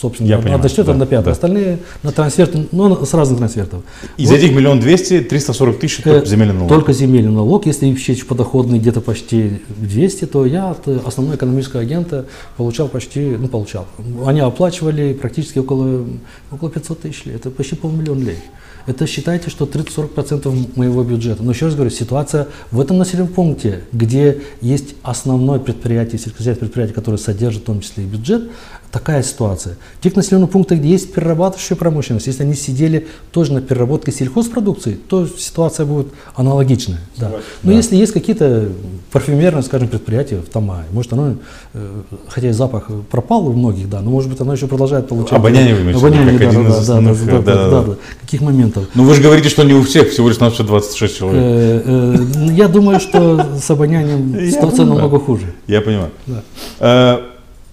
[0.00, 1.26] собственно, Я понимаю, дочтет да, до пятого.
[1.26, 1.30] Да.
[1.32, 3.82] Остальные на трансфер, ну, с разных трансфертов.
[4.16, 4.38] Из вот.
[4.38, 6.68] этих миллион двести, триста сорок тысяч только э, земельный налог.
[6.68, 7.66] Только земельный налог.
[7.66, 13.48] Если счесть подоходный где-то почти 200, то я от основного экономического агента получал почти, ну,
[13.48, 13.86] получал.
[14.24, 16.06] Они оплачивали практически около,
[16.50, 17.34] около 500 тысяч лей.
[17.34, 18.38] Это почти полмиллиона лей.
[18.86, 21.42] Это считайте, что 30-40% моего бюджета.
[21.42, 26.94] Но еще раз говорю, ситуация в этом населенном пункте, где есть основное предприятие, сельскохозяйственное предприятие,
[26.94, 28.48] которое содержит в том числе и бюджет,
[28.96, 29.76] такая ситуация.
[30.00, 34.98] В тех населенных пунктах, где есть перерабатывающая промышленность, если они сидели тоже на переработке сельхозпродукции,
[35.08, 37.00] то ситуация будет аналогичная.
[37.18, 37.30] Да.
[37.62, 37.76] Но да.
[37.76, 38.70] если есть какие-то
[39.12, 41.34] парфюмерные, скажем, предприятия в Тамае, может оно,
[41.74, 45.34] э, хотя и запах пропал у многих, да, но может быть оно еще продолжает получать.
[45.34, 47.82] Обоняние вы имеете, Обоняние, как да, один да, из основных, да, да, да, да, да,
[47.82, 47.94] да.
[48.22, 48.86] Каких моментов?
[48.94, 51.42] Ну вы же говорите, что не у всех, всего лишь на 26 человек.
[51.44, 55.52] Э, э, я думаю, что с обонянием ситуация намного хуже.
[55.66, 56.12] Я понимаю.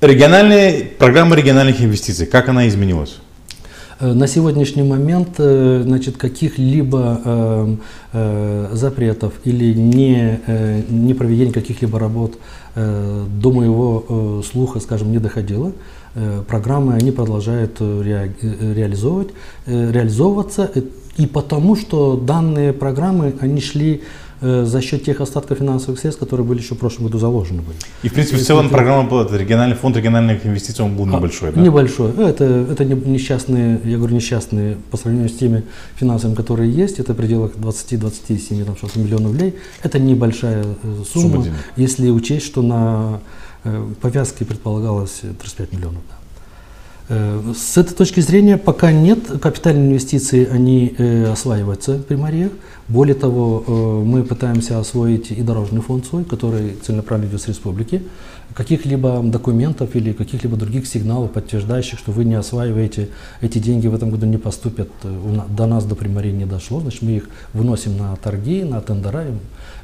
[0.04, 3.20] Региональные, программа региональных инвестиций, как она изменилась?
[4.02, 7.76] Э, на сегодняшний момент э, значит, каких-либо э,
[8.12, 10.42] э, запретов или не,
[10.90, 12.38] не проведения каких-либо работ
[12.76, 15.72] до моего слуха, скажем, не доходило.
[16.48, 19.30] Программы они продолжают ре, реализовывать,
[19.68, 20.70] реализовываться,
[21.18, 24.02] и потому что данные программы, они шли
[24.44, 27.78] за счет тех остатков финансовых средств, которые были еще в прошлом году заложены были.
[28.04, 31.06] И, в принципе, в целом это, программа была, это региональный фонд региональных инвестиций, он был
[31.06, 31.62] а, небольшой, да?
[31.62, 32.12] Небольшой.
[32.12, 35.64] Это, это несчастные, я говорю, несчастные по сравнению с теми
[35.96, 38.64] финансами, которые есть, это в пределах 20-27
[38.96, 39.56] миллионов рублей.
[39.82, 43.20] Это небольшая э, сумма, сумма если учесть, что на
[43.64, 46.02] э, повязке предполагалось 35 миллионов.
[46.10, 46.18] Да.
[47.54, 52.52] С этой точки зрения пока нет, капитальные инвестиции, они э, осваиваются при Мариях.
[52.90, 53.72] Более того, э,
[54.06, 58.04] мы пытаемся освоить и дорожный фонд свой, который целенаправленно идет с республики.
[58.54, 63.08] Каких-либо документов или каких-либо других сигналов, подтверждающих, что вы не осваиваете,
[63.42, 66.82] эти деньги в этом году не поступят, э, до нас, до примарии не дошло.
[66.82, 69.28] Значит, мы их выносим на торги, на тендера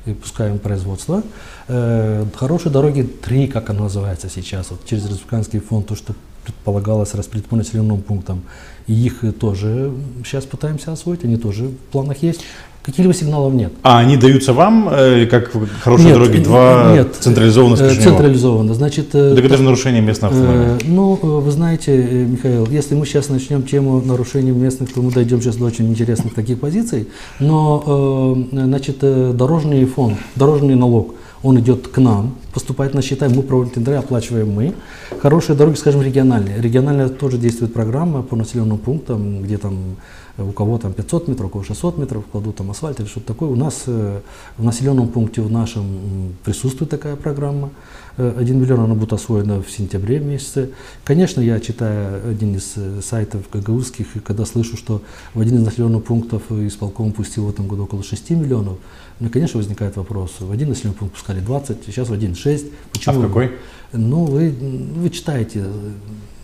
[0.06, 1.24] и пускаем производство.
[1.70, 7.14] Э, хорошие дороги, три, как оно называется сейчас, вот через республиканский фонд, то, что предполагалось
[7.14, 8.44] распределить по населенным пунктам.
[8.88, 9.94] И их тоже
[10.26, 12.42] сейчас пытаемся освоить, они тоже в планах есть.
[12.84, 13.74] Каких-либо сигналов нет.
[13.84, 18.74] А они даются вам, э, как хорошие нет, дороги, два нет, централизованно с э, Централизованно.
[18.74, 20.78] Значит, э, так это же нарушение местной автономии.
[20.78, 25.42] Э, ну, вы знаете, Михаил, если мы сейчас начнем тему нарушения местных, то мы дойдем
[25.42, 27.08] сейчас до очень интересных таких позиций.
[27.40, 33.44] Но, э, значит, дорожный фонд, дорожный налог– он идет к нам, поступает на счета, мы
[33.44, 34.74] проводим тендеры, оплачиваем мы.
[35.22, 36.62] Хорошие дороги, скажем, региональные.
[36.62, 41.48] Региональная тоже действует программа по населенным пунктам, где там э, у кого там 500 метров,
[41.48, 43.50] у кого 600 метров, кладут там асфальт или что-то такое.
[43.50, 44.22] У нас э,
[44.58, 47.70] в населенном пункте в нашем присутствует такая программа.
[48.18, 50.72] 1 э, миллион она будет освоена в сентябре месяце.
[51.04, 52.76] Конечно, я читаю один из
[53.06, 55.02] сайтов гагаузских, и когда слышу, что
[55.34, 58.78] в один из населенных пунктов исполком пустил в этом году около 6 миллионов,
[59.20, 60.36] у меня, конечно, возникает вопрос.
[60.40, 62.66] В один населенный пункт пускали 20, сейчас в один 6.
[62.94, 63.16] Почему?
[63.16, 63.52] А в какой?
[63.92, 65.66] Ну, вы, вы читаете.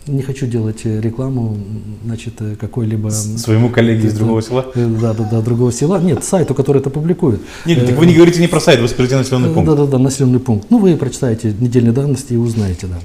[0.06, 1.56] Не хочу делать рекламу,
[2.04, 3.10] значит, какой-либо...
[3.10, 4.66] Своему коллеге из другого села?
[4.74, 6.00] Э, да, да, да, другого села.
[6.00, 7.40] Нет, сайту, который это публикует.
[7.64, 9.68] Нет, так вы не говорите не про сайт, вы скажите населенный пункт.
[9.68, 10.68] Да, да, да, населенный пункт.
[10.70, 12.98] Ну, вы прочитаете недельные данности и узнаете, да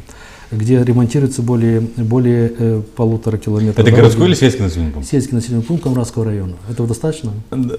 [0.51, 3.75] где ремонтируется более, более э, полутора километров.
[3.75, 3.99] Это дороги.
[4.01, 5.09] городской или сельский населенный пункт?
[5.09, 6.55] Сельский населенный пункт Камрадского района.
[6.69, 7.31] Этого достаточно?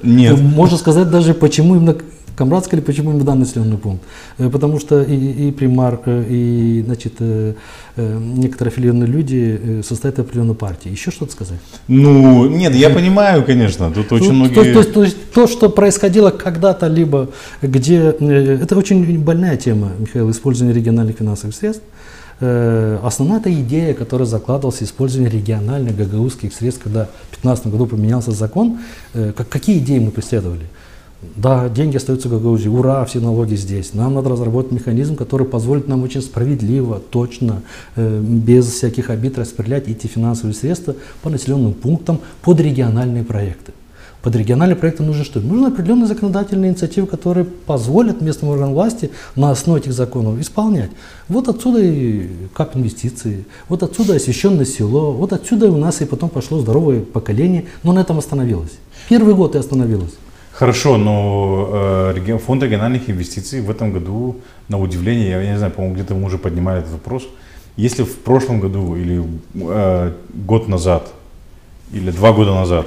[0.02, 0.40] Нет.
[0.40, 1.96] Можно сказать даже, почему именно
[2.37, 4.03] Камрадский или почему именно данный населенный пункт.
[4.38, 7.55] Э, потому что и, и примар, э, и значит, э,
[7.97, 10.90] некоторые аффилированные люди состоят в определенной партии.
[10.90, 11.59] Еще что-то сказать?
[11.88, 13.90] Ну, нет, я понимаю, конечно.
[13.90, 14.73] Тут очень ну, многие...
[14.73, 17.29] То, то, то, есть то, что происходило когда-то, либо
[17.61, 18.14] где...
[18.62, 21.85] Это очень больная тема, Михаил, использование региональных финансовых средств.
[22.40, 28.79] Основная эта идея, которая закладывалась использование региональных гагаузских средств, когда в 2015 году поменялся закон,
[29.12, 30.66] как, какие идеи мы преследовали?
[31.37, 33.94] Да, деньги остаются в Гагаузии, ура, все налоги здесь.
[33.94, 37.62] Нам надо разработать механизм, который позволит нам очень справедливо, точно,
[37.94, 43.72] э, без всяких обид распределять эти финансовые средства по населенным пунктам под региональные проекты.
[44.20, 45.40] Под региональные проекты нужно что?
[45.40, 50.90] Нужны определенные законодательные инициативы, которые позволят местным органам власти на основе этих законов исполнять.
[51.28, 56.30] Вот отсюда и кап инвестиции, вот отсюда освященное село, вот отсюда у нас и потом
[56.30, 58.72] пошло здоровое поколение, но на этом остановилось.
[59.08, 60.12] Первый год и остановилось.
[60.52, 64.36] Хорошо, но э, фонд региональных инвестиций в этом году,
[64.68, 67.26] на удивление, я не знаю, по-моему, где-то мы уже поднимали этот вопрос,
[67.76, 71.10] если в прошлом году или э, год назад,
[71.90, 72.86] или два года назад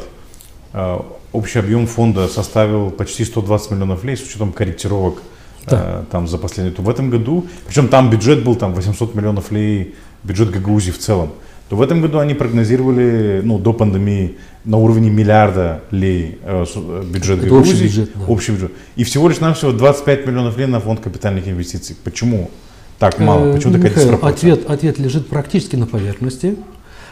[0.74, 1.00] э,
[1.32, 5.24] общий объем фонда составил почти 120 миллионов лей с учетом корректировок
[5.66, 6.02] да.
[6.02, 9.52] э, там за последние, то в этом году, причем там бюджет был там 800 миллионов
[9.52, 11.32] лей, бюджет Гагаузии в целом,
[11.70, 17.04] то в этом году они прогнозировали, ну, до пандемии на уровне миллиарда лей э, э
[17.04, 18.26] бюджет Это Гагаузии, общий бюджет, да.
[18.28, 18.72] общий бюджет.
[18.96, 21.96] И всего лишь навсего 25 миллионов лей на фонд капитальных инвестиций.
[22.04, 22.52] Почему
[23.00, 23.54] так мало?
[23.54, 26.56] Почему такая Михаил, ответ, ответ лежит практически на поверхности.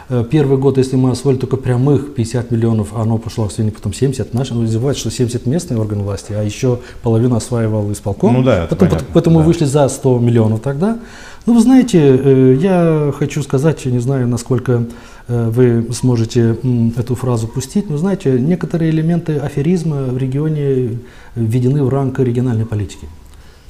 [0.10, 4.34] Э, первый год, если мы освоили только прямых 50 миллионов, оно пошло в потом 70.
[4.34, 8.34] Наши называют, что 70 местные органы власти, а еще половину осваивал исполком.
[8.34, 9.46] Ну да, потом, понятно, поэтому да.
[9.46, 11.00] вышли за 100 миллионов тогда.
[11.46, 14.86] Ну, вы знаете, э, я хочу сказать, не знаю, насколько
[15.28, 16.58] э, вы сможете
[16.98, 21.00] эту фразу пустить, но знаете, некоторые элементы аферизма в регионе
[21.36, 23.08] введены в ранг региональной политики.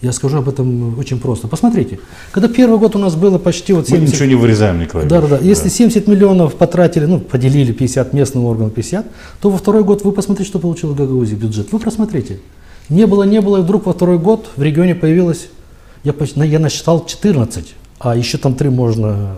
[0.03, 1.47] Я скажу об этом очень просто.
[1.47, 1.97] Посмотрите,
[2.31, 4.05] когда первый год у нас было почти вот 70...
[4.05, 5.07] Мы ничего не вырезаем, Николай.
[5.07, 5.37] Да, да, да.
[5.41, 9.05] Если 70 миллионов потратили, ну, поделили 50 местным органам 50,
[9.41, 11.71] то во второй год вы посмотрите, что получил Гагаузия бюджет.
[11.71, 12.39] Вы просмотрите.
[12.89, 15.47] Не было, не было, и вдруг во второй год в регионе появилось,
[16.03, 16.13] я,
[16.43, 19.35] я насчитал 14, а еще там 3 можно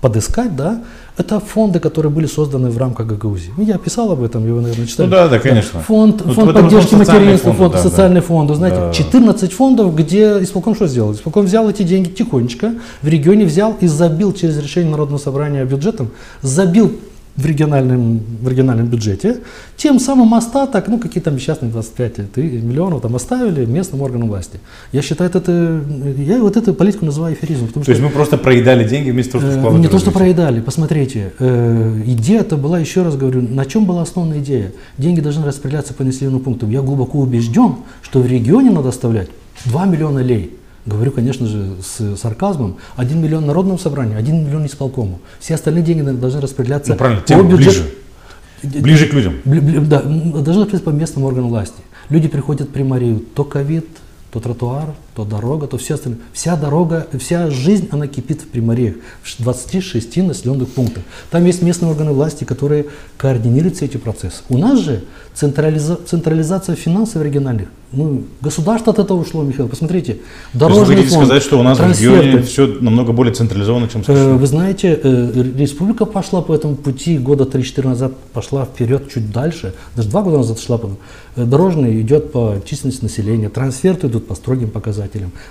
[0.00, 0.82] подыскать, да,
[1.16, 3.52] это фонды, которые были созданы в рамках Гагаузии.
[3.56, 5.08] Ну, я писал об этом, его, наверное, читали.
[5.08, 5.80] Ну да, да, конечно.
[5.80, 8.26] Фонд, вот фонд поддержки материнства, фонд да, социальный да.
[8.26, 8.54] фонд.
[8.54, 8.92] Знаете, да.
[8.92, 11.12] 14 фондов, где исполком что сделал?
[11.12, 16.10] Исполком взял эти деньги тихонечко, в регионе взял и забил через решение Народного собрания бюджетом,
[16.40, 16.92] забил
[17.38, 19.38] в региональном, в региональном бюджете,
[19.76, 24.58] тем самым остаток, ну какие там несчастные 25 миллионов там оставили местным органам власти.
[24.90, 25.80] Я считаю, это,
[26.18, 27.68] я вот эту политику называю эфиризмом.
[27.68, 30.60] То что, есть мы просто проедали деньги вместо того, чтобы э, Не то, что проедали,
[30.60, 34.72] посмотрите, э, идея-то была, еще раз говорю, на чем была основная идея?
[34.98, 36.70] Деньги должны распределяться по населенным пунктам.
[36.70, 39.28] Я глубоко убежден, что в регионе надо оставлять
[39.66, 40.58] 2 миллиона лей.
[40.88, 42.76] Говорю, конечно же, с сарказмом.
[42.96, 45.20] Один миллион народному собранию, один миллион исполкому.
[45.38, 47.82] Все остальные деньги должны распределяться ну, правильно, по бюджету.
[48.62, 48.80] Ближе.
[48.82, 49.34] Ближе к людям.
[49.44, 51.82] Да, должны распределяться по местным органам власти.
[52.08, 53.86] Люди приходят при Марию, то ковид,
[54.32, 56.20] то тротуар, то дорога, то все остальное.
[56.32, 61.02] Вся дорога, вся жизнь, она кипит в Приморье, в 26 населенных пунктах.
[61.32, 64.42] Там есть местные органы власти, которые координируют все эти процессы.
[64.48, 65.02] У нас же
[65.34, 69.68] централиза централизация финансов региональных ну, государство от этого ушло, Михаил.
[69.68, 70.18] Посмотрите,
[70.52, 72.18] дорожный То есть вы фонд, сказать, что у нас трансферты.
[72.18, 74.34] в регионе все намного более централизовано, чем в США?
[74.34, 79.72] Вы знаете, э, республика пошла по этому пути года 3-4 назад, пошла вперед чуть дальше,
[79.96, 80.78] даже два года назад шла.
[81.36, 85.07] Э, дорожный идет по численности населения, трансферты идут по строгим показателям.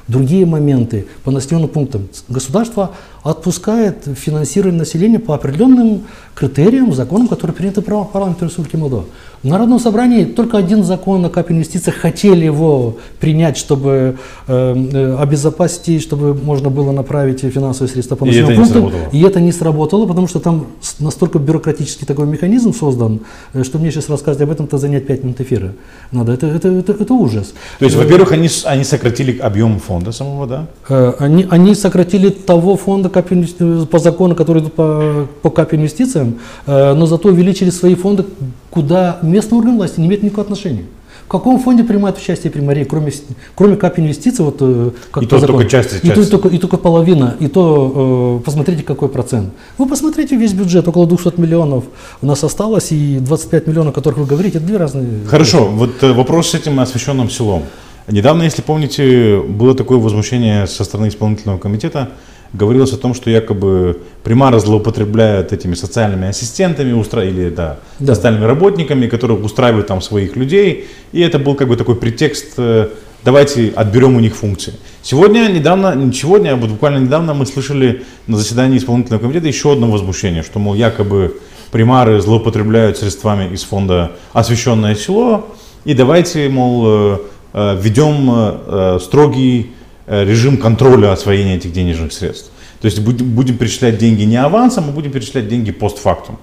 [0.07, 2.07] Другие моменты по населенным пунктам.
[2.29, 2.91] Государство
[3.23, 9.05] отпускает финансирование населения по определенным критериям, законам, которые приняты парламентом Республики Молдова.
[9.43, 14.17] В Народном собрании только один закон о кап инвестициях хотели его принять, чтобы
[14.47, 18.91] э, э обезопасить, чтобы можно было направить финансовые средства по населенным пунктам.
[19.11, 20.67] И это не сработало, потому что там
[20.99, 23.19] настолько бюрократический такой механизм создан,
[23.53, 25.73] э, что мне сейчас рассказать об этом-то занять 5 минут эфира
[26.11, 26.33] надо.
[26.33, 27.53] Это, это, это, это ужас.
[27.79, 30.67] То есть, во-первых, они, они сократили объем фонда самого, да?
[30.89, 37.05] Э, они, они сократили того фонда по закону, который идут по, по кап инвестициям, но
[37.05, 38.25] зато увеличили свои фонды,
[38.69, 40.85] куда местные органы власти не имеют никакого отношения.
[41.27, 43.11] В каком фонде принимают участие примарии, кроме,
[43.53, 46.15] кроме кап инвестиций, вот э, как и то только часть, и, часть.
[46.15, 49.49] То, и, только, и только половина, и то э, посмотрите, какой процент.
[49.77, 51.83] Вы посмотрите весь бюджет, около 200 миллионов
[52.21, 55.25] у нас осталось, и 25 миллионов, о которых вы говорите, это две разные...
[55.27, 55.71] Хорошо, вещи.
[55.73, 57.63] вот э, вопрос с этим освещенным селом.
[58.07, 62.11] Недавно, если помните, было такое возмущение со стороны исполнительного комитета,
[62.53, 67.25] говорилось о том, что якобы примары злоупотребляют этими социальными ассистентами устра...
[67.25, 68.15] или да, да.
[68.15, 70.87] социальными работниками, которые устраивают там своих людей.
[71.11, 72.87] И это был как бы такой претекст, э,
[73.25, 74.75] давайте отберем у них функции.
[75.01, 79.73] Сегодня, недавно, не сегодня, а вот буквально недавно мы слышали на заседании исполнительного комитета еще
[79.73, 81.35] одно возмущение, что, мол, якобы
[81.71, 85.47] примары злоупотребляют средствами из фонда «Освященное село»,
[85.83, 87.21] и давайте, мол,
[87.53, 89.71] э, э, введем строгий
[90.09, 92.49] Э, режим контроля освоения этих денежных средств.
[92.79, 96.37] То есть будем, будем перечислять деньги не авансом, мы будем перечислять деньги постфактум.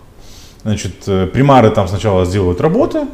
[0.65, 3.07] Значит, э, примары там сначала сделают работы,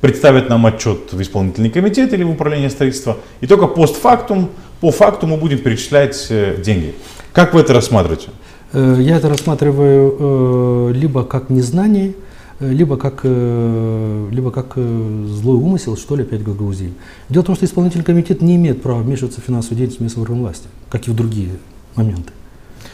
[0.00, 5.26] представят нам отчет в исполнительный комитет или в управление строительства, и только постфактум, по факту
[5.26, 6.94] мы будем перечислять э, деньги.
[7.32, 8.28] Как вы это рассматриваете?
[8.72, 12.14] Я это рассматриваю либо как незнание, Э,
[12.60, 16.92] либо как, э, либо как э, злой умысел, что ли, опять Гагаузии.
[17.28, 20.40] Дело в том, что исполнительный комитет не имеет права вмешиваться в финансовую деятельность местной орган
[20.40, 21.52] власти, как и в другие
[21.96, 22.32] моменты.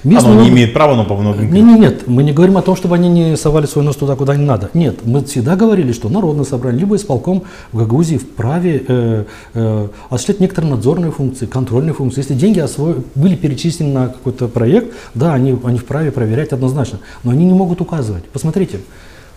[0.05, 1.53] Местные Оно не имеет права, но по многим...
[1.53, 4.15] Нет, нет, нет, мы не говорим о том, чтобы они не совали свой нос туда,
[4.15, 4.71] куда не надо.
[4.73, 9.25] Нет, мы всегда говорили, что народное собрание, либо исполком в Гагаузии вправе э,
[9.55, 12.21] э, осуществлять некоторые надзорные функции, контрольные функции.
[12.21, 12.97] Если деньги осво...
[13.17, 17.81] были перечислены на какой-то проект, да, они, они вправе проверять однозначно, но они не могут
[17.81, 18.25] указывать.
[18.27, 18.81] Посмотрите,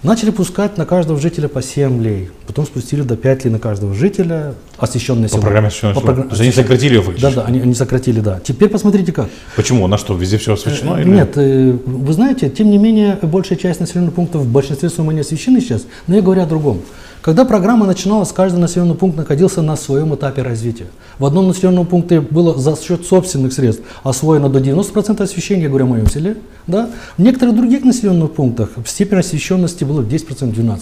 [0.02, 3.94] Начали пускать на каждого жителя по 7 лей, потом спустили до 5 лей на каждого
[3.94, 5.40] жителя, освещенное село.
[5.40, 6.06] По программе освещенное село.
[6.06, 6.30] Программе...
[6.30, 7.36] То есть они сократили фактически?
[7.36, 8.40] Да, да, они, они сократили, да.
[8.42, 9.28] Теперь посмотрите как.
[9.58, 9.86] Почему?
[9.88, 10.98] На что, везде все освещено?
[10.98, 11.10] Э, или?
[11.10, 15.20] Нет, э, вы знаете, тем не менее, большая часть населенных пунктов в большинстве своем не
[15.20, 16.82] освещены сейчас, но я говорю о другом.
[17.22, 20.88] Когда программа начиналась, каждый населенный пункт находился на своем этапе развития.
[21.18, 25.86] В одном населенном пункте было за счет собственных средств освоено до 90% освещения, я говорю
[25.86, 26.38] о моем селе.
[26.66, 26.90] Да?
[27.18, 30.80] В некоторых других населенных пунктах степень освещенности была 10%, 12%.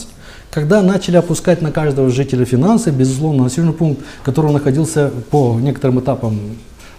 [0.52, 6.40] Когда начали опускать на каждого жителя финансы, безусловно, населенный пункт, который находился по некоторым этапам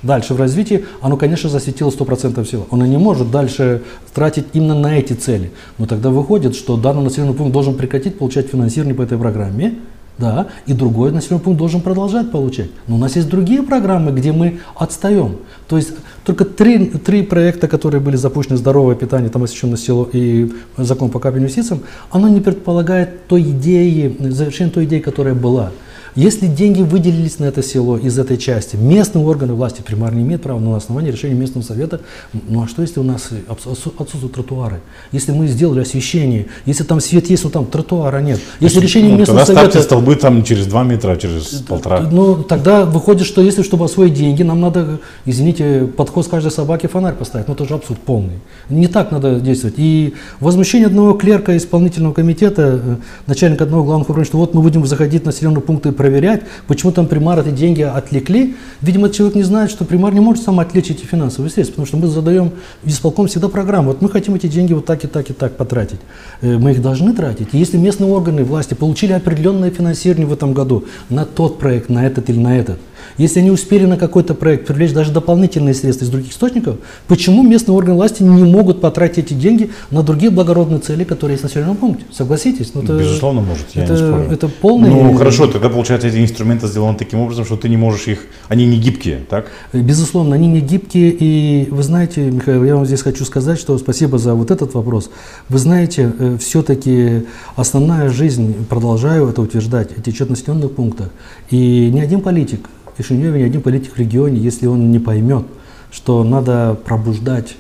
[0.03, 2.67] дальше в развитии, оно, конечно, засветило 100% всего.
[2.71, 3.83] Оно не может дальше
[4.15, 5.51] тратить именно на эти цели.
[5.79, 9.75] Но тогда выходит, что данный населенный пункт должен прекратить получать финансирование по этой программе,
[10.19, 12.71] да, и другой населенный пункт должен продолжать получать.
[12.89, 15.37] Но у нас есть другие программы, где мы отстаем.
[15.69, 15.93] То есть
[16.25, 21.21] только три, три проекта, которые были запущены, здоровое питание, там освещенное село и закон по
[21.21, 25.71] капельным инвестициям, оно не предполагает той идеи, завершения той идеи, которая была.
[26.15, 30.43] Если деньги выделились на это село из этой части, местные органы власти примарно не имеют
[30.43, 32.01] права, но на основании решения местного совета,
[32.49, 34.81] ну а что если у нас отсутствуют тротуары?
[35.13, 38.41] Если мы сделали освещение, если там свет есть, но там тротуара нет.
[38.61, 39.83] Если решение ну, местного тогда совета...
[39.83, 42.01] столбы там через 2 метра, через полтора.
[42.01, 46.87] Ну тогда выходит, что если чтобы освоить деньги, нам надо, извините, подход с каждой собаки
[46.87, 47.49] фонарь поставить.
[47.49, 48.41] Ну это же абсурд полный.
[48.69, 49.75] Не так надо действовать.
[49.79, 54.87] И возмущение одного клерка исполнительного комитета, э, начальника одного главного управления, что вот мы будем
[54.87, 58.57] заходить в населенные пункты и проверять, почему там примар эти деньги отвлекли.
[58.81, 61.97] Видимо, человек не знает, что примар не может сам отвлечь эти финансовые средства, потому что
[61.99, 63.89] мы задаем в исполком всегда программу.
[63.89, 66.01] Вот мы хотим эти деньги вот так и так и так потратить.
[66.41, 67.49] Э, мы их должны тратить.
[67.53, 72.07] И если местные органы власти получили определенное финансирование в этом году на тот проект, на
[72.07, 72.79] этот или на этот,
[73.17, 77.75] если они успели на какой-то проект привлечь даже дополнительные средства из других источников, почему местные
[77.75, 81.77] органы власти не могут потратить эти деньги на другие благородные цели, которые есть в населенном
[81.77, 82.05] пункте?
[82.13, 82.73] Согласитесь?
[82.75, 84.31] Ну, это, Безусловно, может, я это, не спорю.
[84.31, 84.91] Это полный...
[84.91, 88.27] Ну, хорошо, тогда, получается, эти инструменты сделаны таким образом, что ты не можешь их...
[88.49, 89.47] Они не гибкие, так?
[89.73, 91.11] Безусловно, они не гибкие.
[91.11, 95.11] И вы знаете, Михаил, я вам здесь хочу сказать, что спасибо за вот этот вопрос.
[95.49, 101.09] Вы знаете, э, все-таки основная жизнь, продолжаю это утверждать, течет в населенных пунктах.
[101.51, 105.45] И ни один политик, Кишиневе ни один политик в регионе, если он не поймет,
[105.91, 107.57] что надо пробуждать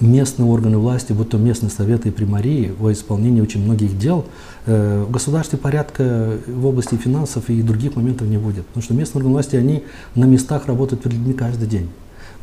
[0.00, 4.24] местные органы власти, будь то местные советы и примарии, во исполнении очень многих дел,
[4.66, 8.66] э, в государстве порядка в области финансов и других моментов не будет.
[8.66, 11.88] Потому что местные органы власти, они на местах работают перед людьми каждый день.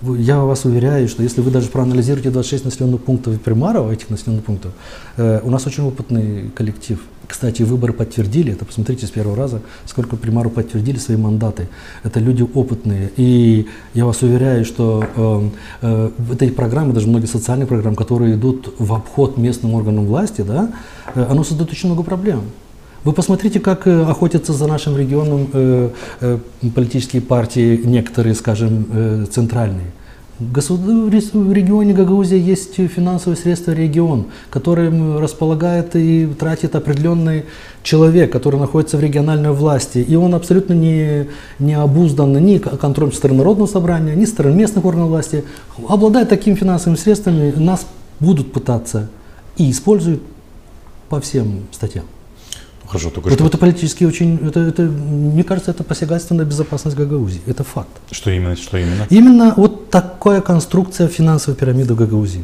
[0.01, 4.43] Я вас уверяю, что если вы даже проанализируете 26 населенных пунктов и примаров этих населенных
[4.43, 4.71] пунктов,
[5.17, 6.99] э, у нас очень опытный коллектив.
[7.27, 11.67] Кстати, выборы подтвердили, это посмотрите с первого раза, сколько примаров подтвердили свои мандаты.
[12.03, 13.11] Это люди опытные.
[13.17, 15.49] И я вас уверяю, что э,
[15.81, 20.41] э, в этой программе, даже многие социальные программы, которые идут в обход местным органам власти,
[20.41, 20.71] да,
[21.15, 22.43] э, оно создает очень много проблем.
[23.07, 26.39] Вы посмотрите, как э, охотятся за нашим регионом э, э,
[26.75, 29.93] политические партии, некоторые, скажем, центральные.
[30.39, 37.45] В регионе Гагаузия есть финансовые средства регион, которым располагает и тратит определенный
[37.81, 39.99] человек, который находится в региональной власти.
[39.99, 41.27] И он абсолютно не,
[41.59, 45.45] не обуздан ни контролем со стороны Народного собрания, ни со стороны местных органов власти.
[45.87, 47.87] Обладая такими финансовыми средствами, нас
[48.19, 49.07] будут пытаться
[49.55, 50.21] и используют
[51.07, 52.03] по всем статьям.
[52.87, 53.47] Хорошо, только это, что...
[53.47, 57.41] это политически очень, это, это, мне кажется, это посягательство на безопасность Гагаузии.
[57.45, 57.89] Это факт.
[58.11, 58.55] Что именно?
[58.55, 59.07] Что именно?
[59.09, 62.43] Именно вот такая конструкция финансовой пирамиды Гагаузии.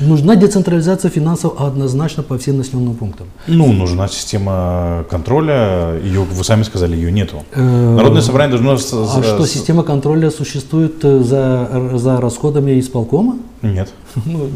[0.00, 3.28] Нужна децентрализация финансов однозначно по всем населенным пунктам.
[3.46, 7.44] Ну, нужна система контроля, ее, вы сами сказали, ее нету.
[7.52, 8.72] Э, Народное собрание должно...
[8.72, 13.36] А что, система контроля существует э, за, за расходами исполкома?
[13.72, 13.92] Нет.
[14.26, 14.48] Ну,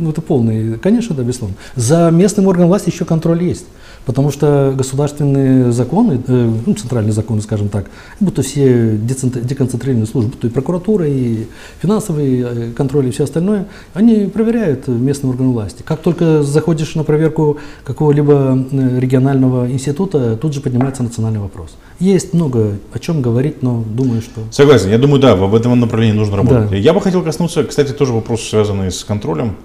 [0.00, 1.56] ну, это полный, конечно, да, безусловно.
[1.76, 3.66] За местным органом власти еще контроль есть.
[4.06, 7.86] Потому что государственные законы, э, ну, центральные законы, скажем так,
[8.20, 11.46] будто все деконцентрированные службы, будто и прокуратура, и
[11.80, 15.82] финансовый э, контроль, и все остальное, они проверяют местные органы власти.
[15.82, 21.76] Как только заходишь на проверку какого-либо э, регионального института, тут же поднимается национальный вопрос.
[21.98, 24.42] Есть много о чем говорить, но думаю, что...
[24.50, 24.90] Согласен.
[24.90, 26.70] Я думаю, да, в этом направлении нужно работать.
[26.70, 26.76] Да.
[26.76, 29.56] Я бы хотел коснуться, кстати, тоже вопрос, связанный с контролем.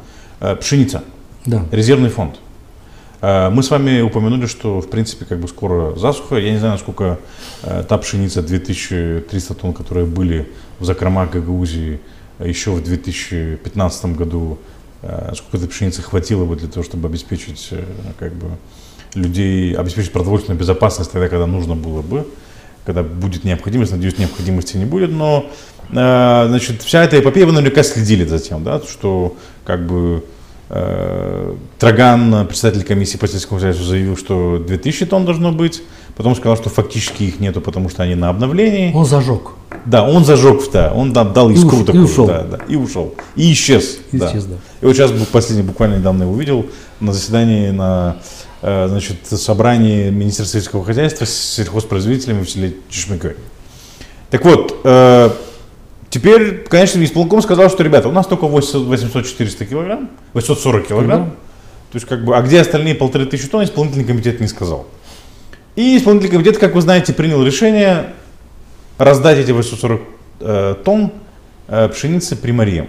[0.61, 1.03] Пшеница.
[1.45, 1.65] Да.
[1.71, 2.35] Резервный фонд.
[3.21, 6.37] Э, мы с вами упомянули, что, в принципе, как бы скоро засуха.
[6.37, 7.19] Я не знаю, насколько
[7.63, 10.49] э, та пшеница 2300 тонн, которые были
[10.79, 11.99] в закромах Гагаузии,
[12.39, 14.57] еще в 2015 году
[15.01, 17.83] э, сколько-то пшеницы хватило бы для того, чтобы обеспечить э,
[18.17, 18.51] как бы,
[19.15, 22.25] людей, обеспечить продовольственную безопасность тогда, когда нужно было бы,
[22.85, 27.83] когда будет необходимость, надеюсь, необходимости не будет, но э, значит, вся эта эпопея, вы наверняка
[27.83, 29.35] следили за тем, да, что
[29.65, 30.23] как бы
[30.69, 35.81] э, Траган, председатель комиссии по сельскому хозяйству, заявил, что 2000 тонн должно быть,
[36.15, 38.93] потом сказал, что фактически их нету, потому что они на обновлении.
[38.93, 39.51] Он зажег.
[39.85, 42.27] Да, он зажег, да, он дал, дал искру уш, такую, и ушел.
[42.27, 43.99] Да, да, и ушел, и исчез.
[44.11, 44.55] Исчез, да.
[44.55, 44.61] да.
[44.81, 46.65] И вот сейчас последний, буквально недавно его увидел
[46.99, 48.17] на заседании на
[48.61, 53.35] э, значит, собрании Министерства сельского хозяйства с сельхозпроизводителями в селе Чешмякой.
[54.29, 55.29] Так вот, э,
[56.09, 61.31] теперь, конечно, исполком сказал, что, ребята, у нас только 800-400 килограмм, 840 килограмм,
[61.91, 64.87] то есть, как бы, а где остальные полторы тысячи тонн, исполнительный комитет не сказал.
[65.75, 68.13] И исполнительный комитет, как вы знаете, принял решение
[68.97, 70.01] раздать эти 840
[70.41, 71.11] э, тонн
[71.67, 72.87] э, пшеницы примариям.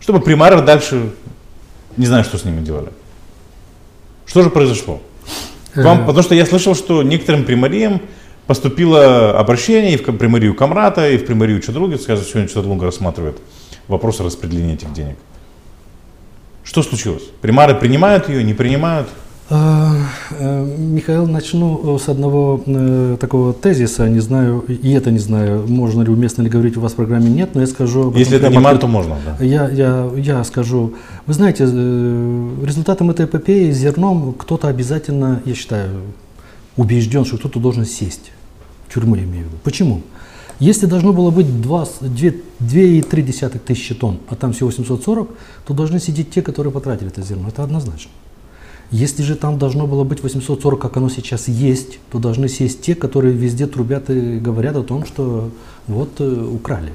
[0.00, 1.10] Чтобы примары дальше
[1.96, 2.90] не знаю, что с ними делали.
[4.26, 5.02] Что же произошло?
[5.74, 8.00] Вам, Э, потому что я слышал, что некоторым примариям
[8.48, 13.36] поступило обращение и в примарию Камрата, и в примарию Чадруги, скажем, сегодня Чадруга рассматривает
[13.86, 15.16] вопросы распределения этих денег.
[16.64, 17.24] Что случилось?
[17.42, 19.08] Примары принимают ее, не принимают?
[19.50, 19.94] А,
[20.30, 25.66] э, Михаил, начну э, с одного э, такого тезиса, не знаю, и это не знаю,
[25.66, 28.12] можно ли уместно ли говорить у вас в программе, нет, но я скажу...
[28.14, 29.44] Если это не мат, то можно, да.
[29.44, 30.94] Я, я, я скажу,
[31.26, 36.00] вы знаете, э, результатом этой эпопеи зерном кто-то обязательно, я считаю,
[36.76, 38.32] убежден, что кто-то должен сесть.
[38.88, 39.56] В тюрьму я имею в виду.
[39.62, 40.02] Почему?
[40.60, 45.28] Если должно было быть 2, с- две- 2,3 тысячи тонн, а там всего 840,
[45.66, 47.48] то должны сидеть те, которые потратили это зерно.
[47.48, 48.10] Это однозначно.
[48.90, 52.94] Если же там должно было быть 840, как оно сейчас есть, то должны сесть те,
[52.94, 55.50] которые везде трубят и говорят о том, что
[55.86, 56.92] вот э, украли.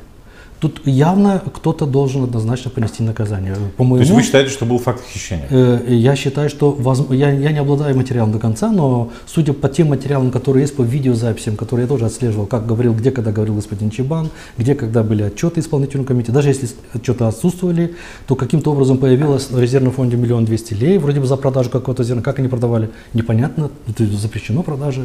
[0.64, 3.53] Тут явно кто-то должен однозначно понести наказание.
[3.53, 5.45] По То моему, есть вы считаете, что был факт хищения?
[5.49, 9.68] Э, Я считаю, что воз- я, я не обладаю материалом до конца, но судя по
[9.68, 13.55] тем материалам, которые есть по видеозаписям, которые я тоже отслеживал, как говорил, где когда говорил
[13.55, 17.95] господин Чебан, где когда были отчеты исполнительного комитета, даже если отчеты отсутствовали,
[18.28, 22.05] то каким-то образом появилось в резервном фонде миллион двести лей, вроде бы за продажу какого-то
[22.05, 25.01] зерна, как они продавали, непонятно, это запрещено продажа.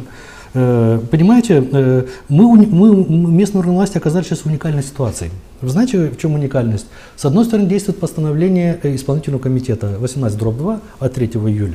[0.53, 5.29] Э, Понимаете, э, мы, мы, мы, местные органы власти оказались сейчас в уникальной ситуации.
[5.61, 6.85] Вы знаете, в чем уникальность?
[7.17, 11.73] С одной стороны, действует постановление э, исполнительного комитета 18 дробь 2 от 3 июля.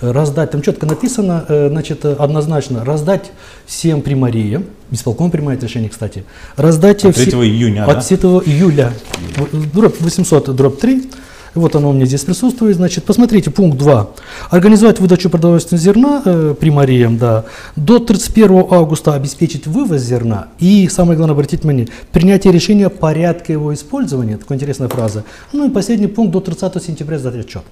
[0.00, 3.32] Э, Раздать, там четко написано, э, значит, однозначно, раздать
[3.66, 6.24] всем примариям, исполком принимает решение, кстати,
[6.56, 8.00] раздать От все- 3 июня, от да?
[8.00, 8.16] 3
[8.46, 8.92] июля,
[9.36, 11.10] Вот, дробь 800 дробь 3,
[11.58, 12.76] вот оно у меня здесь присутствует.
[12.76, 14.08] Значит, посмотрите, пункт 2.
[14.50, 17.44] Организовать выдачу продовольственного зерна э, примариям, да,
[17.76, 23.54] до 31 августа обеспечить вывоз зерна и, самое главное, обратите внимание, принятие решения о порядке
[23.54, 25.24] его использования, такая интересная фраза.
[25.52, 27.62] Ну и последний пункт, до 30 сентября сдать отчет.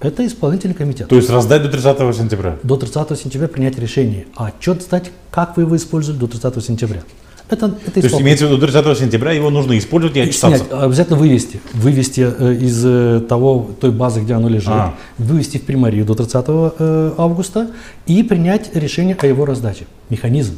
[0.00, 1.08] Это исполнительный комитет.
[1.08, 2.58] То есть раздать до 30 сентября?
[2.64, 7.02] До 30 сентября принять решение, а отчет сдать, как вы его использовали до 30 сентября.
[7.50, 10.64] Это, это То есть имеется в виду до 30 сентября его нужно использовать и отчитаться?
[10.64, 11.60] снять, обязательно вывести.
[11.74, 14.94] Вывести э, из э, того, той базы, где оно лежит, А.
[15.18, 17.70] вывести в примарию до 30 э, августа
[18.06, 19.86] и принять решение о его раздаче.
[20.08, 20.54] Механизм.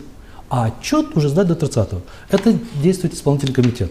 [0.51, 1.89] А отчет уже сдать до 30
[2.30, 3.91] Это действует исполнительный комитет.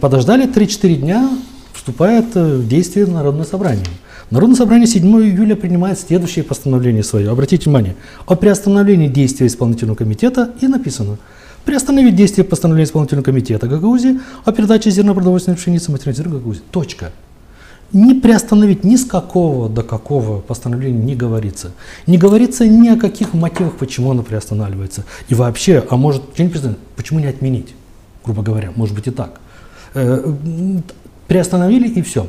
[0.00, 1.28] Подождали 3-4 дня,
[1.74, 3.84] вступает в действие Народное собрание.
[4.30, 7.30] Народное собрание 7 июля принимает следующее постановление свое.
[7.30, 11.18] Обратите внимание, о приостановлении действия исполнительного комитета и написано–
[11.70, 16.62] приостановить действие постановления исполнительного комитета Гагаузии о передаче зернопродовольственной пшеницы зерна Гагаузии.
[16.72, 17.12] Точка.
[17.92, 21.70] Не приостановить ни с какого до какого постановления не говорится.
[22.08, 25.04] Не говорится ни о каких мотивах, почему оно приостанавливается.
[25.28, 26.22] И вообще, а может,
[26.96, 27.68] почему не отменить,
[28.24, 29.40] грубо говоря, может быть и так.
[29.94, 30.28] Э,
[31.28, 32.26] Приостановили и все.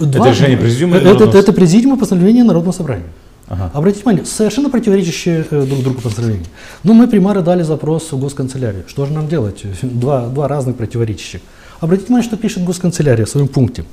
[0.00, 3.04] решение президиума или это, Народного это президиума постановления Народного собрания.
[3.46, 3.70] Ага.
[3.74, 6.46] Обратите внимание, совершенно противоречащие э, друг другу постановления.
[6.82, 8.84] Но мы примары дали запрос в госканцелярию.
[8.86, 9.64] Что же нам делать?
[9.82, 11.42] Два, два разных противоречащих.
[11.80, 13.84] Обратите внимание, что пишет госканцелярия в своем пункте.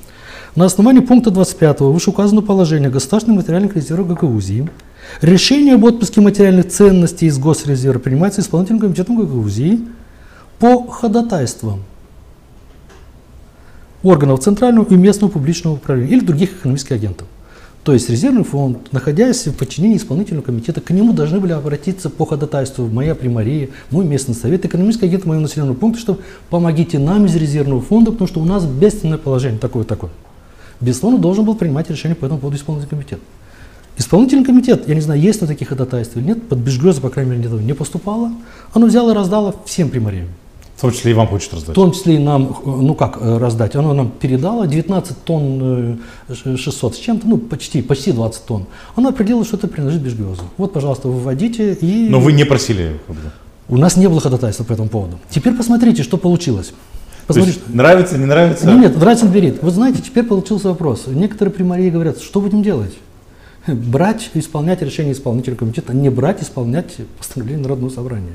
[0.55, 4.69] На основании пункта 25 вышеуказанного положения государственных материальных резервов Гагаузии
[5.21, 9.87] решение об отпуске материальных ценностей из госрезерва принимается исполнительным комитетом Гагаузии
[10.59, 11.83] по ходатайствам
[14.03, 17.27] органов центрального и местного публичного управления или других экономических агентов.
[17.83, 22.27] То есть резервный фонд, находясь в подчинении исполнительного комитета, к нему должны были обратиться по
[22.27, 26.19] ходатайству моя примария, мой местный совет, экономический агент моего населенного пункта, чтобы
[26.51, 30.11] помогите нам из резервного фонда, потому что у нас бедственное положение такое-такое.
[30.79, 33.19] Безусловно, должен был принимать решение по этому поводу исполнительный комитет.
[33.97, 37.35] Исполнительный комитет, я не знаю, есть ли такие ходатайства или нет, под Бежгрёза, по крайней
[37.35, 38.31] мере, не поступало.
[38.73, 40.27] Оно взяло и раздало всем примариям.
[40.81, 41.69] В том числе и вам хочет раздать?
[41.69, 46.93] В том числе и нам, ну как э, раздать, оно нам передало 19 тонн 600
[46.93, 48.65] э, с чем-то, ну почти, почти 20 тонн.
[48.95, 50.41] Оно определило, что это принадлежит Бежгиозу.
[50.57, 52.09] Вот, пожалуйста, выводите и...
[52.09, 52.99] Но вы не просили?
[53.69, 55.19] У нас не было ходатайства по этому поводу.
[55.29, 56.73] Теперь посмотрите, что получилось.
[57.27, 57.59] Посмотрите.
[57.59, 58.65] То есть, нравится, не нравится?
[58.65, 59.61] Нет, нет, нравится, берет.
[59.61, 61.03] Вот знаете, теперь получился вопрос.
[61.05, 62.97] Некоторые примарии говорят, что будем делать?
[63.67, 68.33] Брать, исполнять решение исполнительного комитета, не брать, исполнять постановление Народного собрания.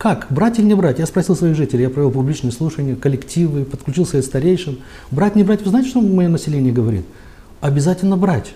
[0.00, 0.28] Как?
[0.30, 0.98] Брать или не брать?
[0.98, 4.78] Я спросил своих жителей, я провел публичные слушания, коллективы, подключил совет старейшин.
[5.10, 7.04] Брать, не брать, вы знаете, что мое население говорит?
[7.60, 8.54] Обязательно брать.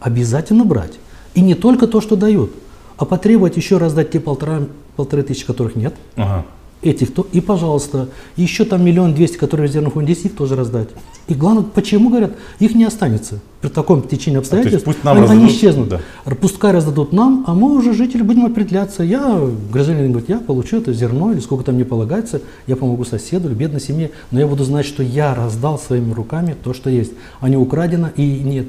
[0.00, 0.94] Обязательно брать.
[1.34, 2.50] И не только то, что дают,
[2.96, 4.62] а потребовать еще раз дать те полтора,
[4.96, 5.94] полторы тысячи, которых нет.
[6.16, 6.46] Ага
[6.82, 10.56] этих, то и, пожалуйста, еще там миллион двести, которые в резервном фонде есть, их тоже
[10.56, 10.88] раздать.
[11.28, 13.40] И главное, почему, говорят, их не останется.
[13.60, 15.88] При таком течении обстоятельств пусть нам они, раздадут, они исчезнут.
[15.88, 16.00] Да.
[16.40, 19.02] Пускай раздадут нам, а мы уже, жители, будем определяться.
[19.02, 19.40] Я,
[19.72, 23.54] гражданин говорит, я получу это зерно или сколько там мне полагается, я помогу соседу или
[23.54, 27.48] бедной семье, но я буду знать, что я раздал своими руками то, что есть, а
[27.48, 28.66] не украдено и нет.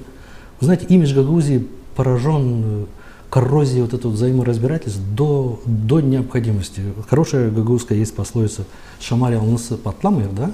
[0.59, 2.85] Вы знаете, имидж Гагаузии поражен э,
[3.29, 6.81] коррозии вот это вот взаиморазбирательств до, до необходимости.
[7.09, 8.63] Хорошая гагаузская есть пословица
[8.99, 10.51] «Шамари алнысы патламыр», да?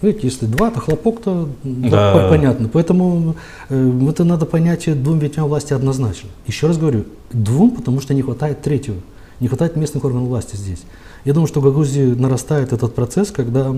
[0.00, 2.26] Видите, если два, то хлопок, то да.
[2.28, 2.68] понятно.
[2.68, 3.36] Поэтому
[3.68, 6.28] э, это надо понять двум ветвям власти однозначно.
[6.48, 8.96] Еще раз говорю, двум, потому что не хватает третьего.
[9.38, 10.82] Не хватает местных органов власти здесь.
[11.24, 13.74] Я думаю, что в Гагаузии нарастает этот процесс, когда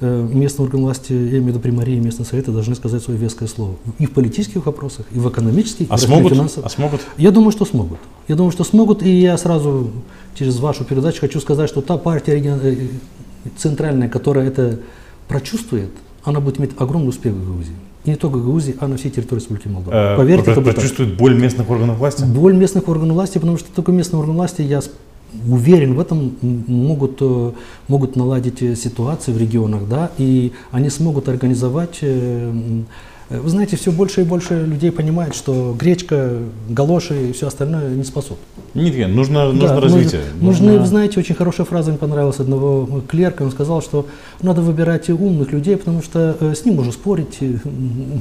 [0.00, 3.18] э, местные органы власти, я имею в виду примарии и местные советы, должны сказать свое
[3.18, 3.74] веское слово.
[3.98, 6.32] И в политических вопросах, и в экономических, а и смогут?
[6.32, 6.66] в финансовых.
[6.66, 7.00] А смогут?
[7.18, 7.98] Я думаю, что смогут.
[8.28, 9.90] Я думаю, что смогут, и я сразу
[10.34, 12.88] через вашу передачу хочу сказать, что та партия э,
[13.58, 14.78] центральная, которая это
[15.28, 15.90] прочувствует,
[16.24, 17.74] она будет иметь огромный успех в Гагаузии.
[18.04, 20.14] И не только Гагаузии, а на всей территории Республики Молдова.
[20.14, 22.24] Э, Поверьте, это будет Прочувствует боль местных органов власти?
[22.24, 24.80] Боль местных органов власти, потому что только местные органы власти, я
[25.48, 27.52] уверен в этом, могут, э,
[27.88, 32.52] могут наладить э, ситуацию в регионах, да, и они смогут организовать э,
[33.28, 38.04] вы знаете, все больше и больше людей понимает, что гречка, галоши и все остальное не
[38.04, 38.38] спасут.
[38.74, 40.20] Нет, нужно, нужно да, развитие.
[40.40, 43.42] Нужно, нужно, вы знаете, очень хорошая фраза мне понравилась одного клерка.
[43.42, 44.06] Он сказал, что
[44.42, 47.56] надо выбирать умных людей, потому что э, с ним можно спорить, э,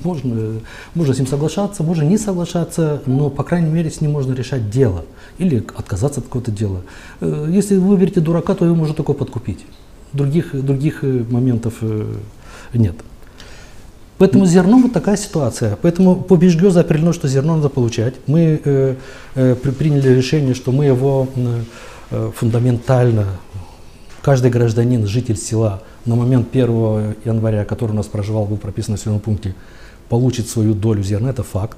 [0.03, 0.53] можно,
[0.95, 4.71] можно с ним соглашаться, можно не соглашаться, но, по крайней мере, с ним можно решать
[4.71, 5.05] дело
[5.37, 6.81] или отказаться от какого-то дела.
[7.21, 9.65] Если вы выберете дурака, то его можно только подкупить.
[10.13, 11.75] Других, других моментов
[12.73, 12.95] нет.
[14.17, 15.77] Поэтому зерно вот такая ситуация.
[15.81, 18.13] Поэтому по Бишгёзу определено, что зерно надо получать.
[18.27, 18.95] Мы э,
[19.35, 21.27] э, приняли решение, что мы его
[22.11, 23.25] э, фундаментально,
[24.21, 28.97] каждый гражданин, житель села на момент 1 января, который у нас проживал, был прописан в
[28.97, 29.53] населенном пункте,
[30.07, 31.77] получит свою долю зерна, это факт.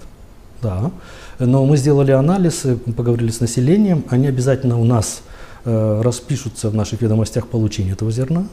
[0.62, 0.92] Да.
[1.40, 5.22] Но мы сделали анализ, э, поговорили с населением, они обязательно у нас
[5.66, 8.46] э, распишутся в наших ведомостях получения этого зерна.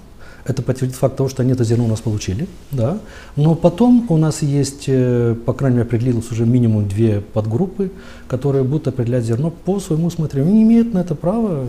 [0.44, 2.46] Это подтвердит факт того, что они это зерно у нас получили.
[2.70, 2.98] Да?
[3.36, 7.90] Но потом у нас есть, э, по крайней мере, определилось уже минимум две подгруппы,
[8.28, 10.52] которые будут определять зерно по своему усмотрению.
[10.52, 11.66] Они имеют на это право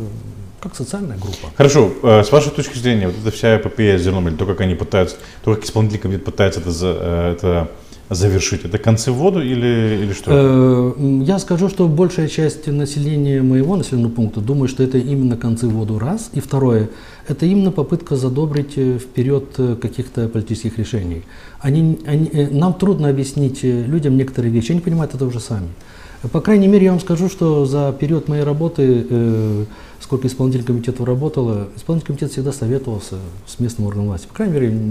[0.66, 1.50] как социальная группа.
[1.56, 4.62] Хорошо, э, с вашей точки зрения, вот эта вся эпопея с зерном, или то, как
[4.62, 7.68] они пытаются, то, как исполнительный комитет пытается это, э, это
[8.10, 8.66] завершить?
[8.66, 10.96] Это концы в воду или, или что?
[10.98, 15.68] Э, я скажу, что большая часть населения моего населенного пункта думает, что это именно концы
[15.68, 16.30] в воду раз.
[16.34, 16.90] И второе,
[17.28, 21.24] это именно попытка задобрить э, вперед э, каких-то политических решений.
[21.60, 25.68] Они, они, нам трудно объяснить людям некоторые вещи, они понимают это уже сами.
[26.32, 29.68] По крайней мере, я вам скажу, что за период моей работы,
[30.00, 34.26] сколько исполнительный комитет работало, исполнительный комитет всегда советовался с местным органом власти.
[34.26, 34.82] По крайней мере,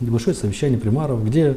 [0.00, 1.56] небольшое совещание примаров, где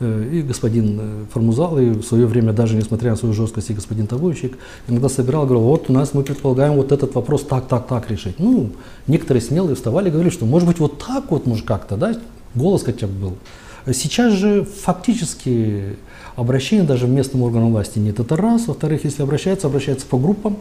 [0.00, 4.06] и господин э, Формузал, и в свое время, даже несмотря на свою жесткость, и господин
[4.06, 8.10] Табуйчик, иногда собирал, говорил, вот у нас мы предполагаем вот этот вопрос так, так, так
[8.10, 8.38] решить.
[8.38, 8.70] Ну,
[9.06, 12.16] некоторые смелые вставали и говорили, что может быть вот так вот, может как-то, да,
[12.54, 13.36] голос хотя бы был.
[13.92, 15.96] Сейчас же фактически
[16.36, 18.18] обращение даже в местном органам власти нет.
[18.18, 18.66] Это раз.
[18.66, 20.56] Во-вторых, если обращаются, обращаются по группам.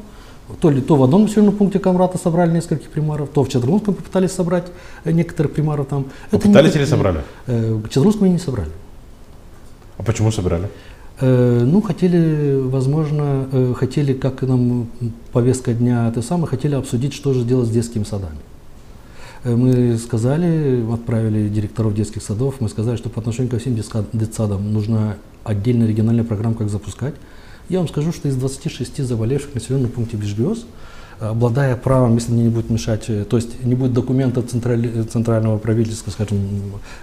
[0.59, 4.31] То ли то в одном населенном пункте Камрата собрали нескольких примаров, то в Чадрунском попытались
[4.31, 4.65] собрать
[5.05, 6.07] некоторых примаров там.
[6.31, 7.21] Попытались Это не, или собрали?
[7.47, 8.69] Э, Чадрунском не собрали.
[10.03, 10.67] А почему собирали?
[11.21, 14.87] Э, ну, хотели, возможно, э, хотели, как нам
[15.31, 18.35] повестка дня, это самое, хотели обсудить, что же делать с детскими садами.
[19.45, 23.79] Э, мы сказали, отправили директоров детских садов, мы сказали, что по отношению ко всем
[24.11, 27.15] детсадам нужна отдельная региональная программа, как запускать.
[27.69, 30.65] Я вам скажу, что из 26 заболевших населенных пунктов Бежбиоз,
[31.19, 35.57] обладая правом, если мне не будет мешать, э, то есть не будет документа централь, центрального
[35.57, 36.39] правительства, скажем,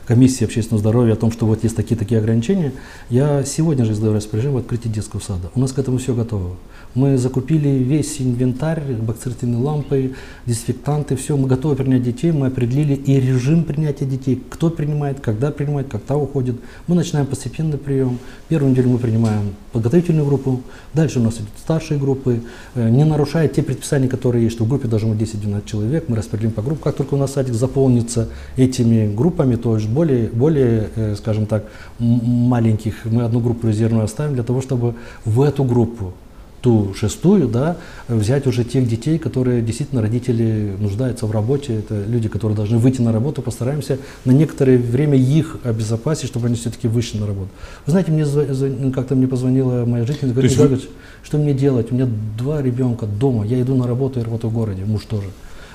[0.06, 2.72] комиссии общественного здоровья о том, что вот есть такие-такие ограничения,
[3.08, 5.50] я сегодня же издаю распоряжение в открытии детского сада.
[5.54, 6.56] У нас к этому все готово.
[6.94, 10.14] Мы закупили весь инвентарь, бактерицидные лампы,
[10.46, 15.52] дезинфектанты, все, мы готовы принять детей, мы определили и режим принятия детей, кто принимает, когда
[15.52, 16.56] принимает, когда уходит.
[16.88, 18.18] Мы начинаем постепенный прием.
[18.48, 22.42] Первую неделю мы принимаем подготовительную группу, дальше у нас идут старшие группы,
[22.74, 26.16] э, не нарушая те предписания, которые есть, что в группе должно быть 10-12 человек, мы
[26.16, 26.82] распределим по группам.
[26.84, 31.64] Как только у нас садик заполнится этими группами, то есть более, более э, скажем так,
[31.98, 34.94] маленьких, мы одну группу резервную оставим для того, чтобы
[35.24, 36.12] в эту группу
[36.60, 37.76] ту шестую, да,
[38.08, 43.00] взять уже тех детей, которые действительно родители нуждаются в работе, это люди, которые должны выйти
[43.00, 47.48] на работу, постараемся на некоторое время их обезопасить, чтобы они все-таки вышли на работу.
[47.86, 50.80] Вы знаете, мне как-то мне позвонила моя жительница, говорит, вы...
[51.22, 51.90] что мне делать?
[51.90, 52.08] У меня
[52.38, 55.28] два ребенка дома, я иду на работу и работаю в городе, муж тоже.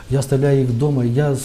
[0.10, 1.36] Я оставляю их дома, я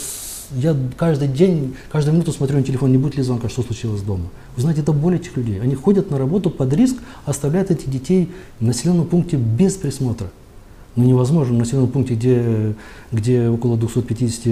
[0.56, 4.24] я каждый день, каждую минуту смотрю на телефон, не будет ли звонка, что случилось дома.
[4.56, 5.60] Вы знаете, это боль этих людей.
[5.60, 10.30] Они ходят на работу под риск, оставляют этих детей в населенном пункте без присмотра.
[10.96, 12.74] Ну невозможно в населенном пункте, где,
[13.12, 14.46] где около 250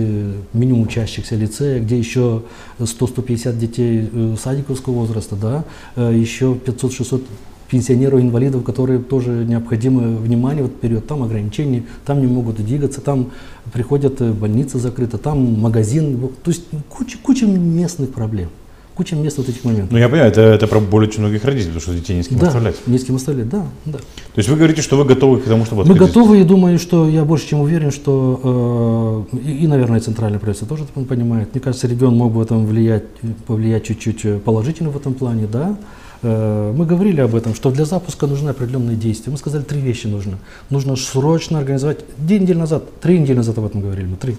[0.52, 2.42] минимум учащихся лицея, где еще
[2.78, 5.64] 100-150 детей э, садиковского возраста, да,
[5.96, 7.24] э, еще 500-600
[7.70, 13.30] пенсионеров, инвалидов, которые тоже необходимо внимание вот период, там ограничения, там не могут двигаться, там
[13.72, 18.48] приходят, э, больница закрыта, там магазин, то есть куча, куча местных проблем.
[18.94, 19.92] Куча мест вот этих моментов.
[19.92, 22.28] Ну, я понимаю, это, это про более очень многих родителей, потому что детей не с
[22.28, 22.74] кем да, оставлять.
[22.84, 23.98] не с кем оставлять, да, да.
[23.98, 27.08] То есть вы говорите, что вы готовы к тому, чтобы Мы готовы и думаю, что
[27.08, 31.50] я больше чем уверен, что э, и, и, наверное, центральное правительство тоже это понимает.
[31.54, 33.04] Мне кажется, регион мог бы в этом влиять,
[33.46, 35.76] повлиять чуть-чуть положительно в этом плане, да.
[36.22, 39.30] Э, мы говорили об этом, что для запуска нужны определенные действия.
[39.30, 40.38] Мы сказали, три вещи нужно.
[40.70, 44.36] Нужно срочно организовать, две недели назад, три недели назад об этом говорили, мы три.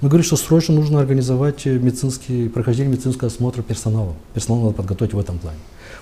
[0.00, 4.14] Мы говорили, что срочно нужно организовать медицинский, прохождение медицинского осмотра персонала.
[4.34, 5.58] Персонал надо подготовить в этом плане.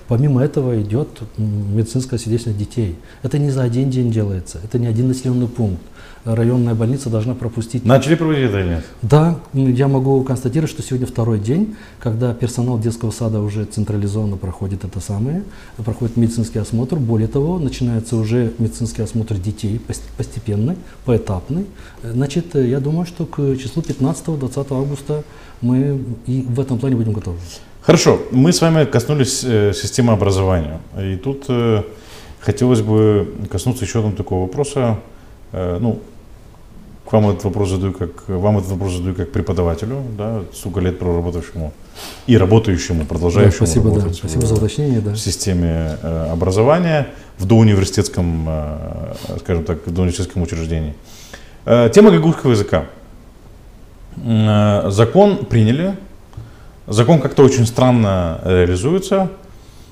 [0.07, 1.07] Помимо этого идет
[1.37, 2.95] медицинское свидетельство детей.
[3.21, 5.81] Это не за один день делается, это не один населенный пункт.
[6.25, 7.85] Районная больница должна пропустить.
[7.85, 8.85] Начали проводить это или нет?
[9.01, 14.83] Да, я могу констатировать, что сегодня второй день, когда персонал детского сада уже централизованно проходит
[14.83, 15.43] это самое,
[15.77, 16.97] проходит медицинский осмотр.
[16.97, 19.79] Более того, начинается уже медицинский осмотр детей
[20.17, 21.65] постепенный, поэтапный.
[22.03, 25.23] Значит, я думаю, что к числу 15-20 августа
[25.61, 27.37] мы и в этом плане будем готовы.
[27.81, 30.79] Хорошо, мы с вами коснулись э, системы образования.
[30.97, 31.83] И тут э,
[32.39, 34.99] хотелось бы коснуться еще одного такого вопроса.
[35.53, 35.99] Э, ну,
[37.09, 40.99] к вам этот вопрос задаю как вам этот вопрос задаю как преподавателю, да, сколько лет
[40.99, 41.73] проработавшему
[42.27, 45.11] и работающему, продолжающему да, спасибо, работать да, спасибо в, за уточнение, да.
[45.13, 47.07] в системе э, образования
[47.39, 50.93] в доуниверситетском, э, скажем так, доуниверситетском учреждении.
[51.65, 52.85] Э, тема гагаузского языка.
[54.17, 55.95] Э, закон приняли,
[56.85, 59.31] закон как-то очень странно реализуется.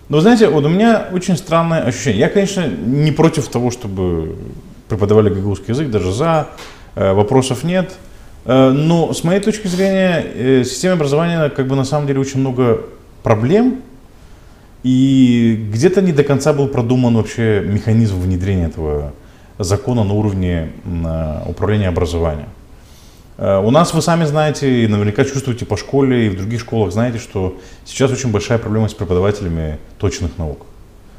[0.09, 2.19] Но знаете, вот у меня очень странное ощущение.
[2.19, 4.35] Я, конечно, не против того, чтобы
[4.87, 6.49] преподавали гагаузский язык, даже за,
[7.13, 7.93] вопросов нет.
[8.47, 12.39] Э, но с моей точки зрения, э, система образования как бы на самом деле очень
[12.39, 12.81] много
[13.21, 13.81] проблем,
[14.83, 19.11] и где-то не до конца был продуман вообще механизм внедрения этого
[19.59, 20.71] закона на уровне
[21.45, 22.47] управления образованием.
[23.37, 26.93] Э, у нас, вы сами знаете, и наверняка чувствуете по школе и в других школах,
[26.93, 30.65] знаете, что сейчас очень большая проблема с преподавателями точных наук.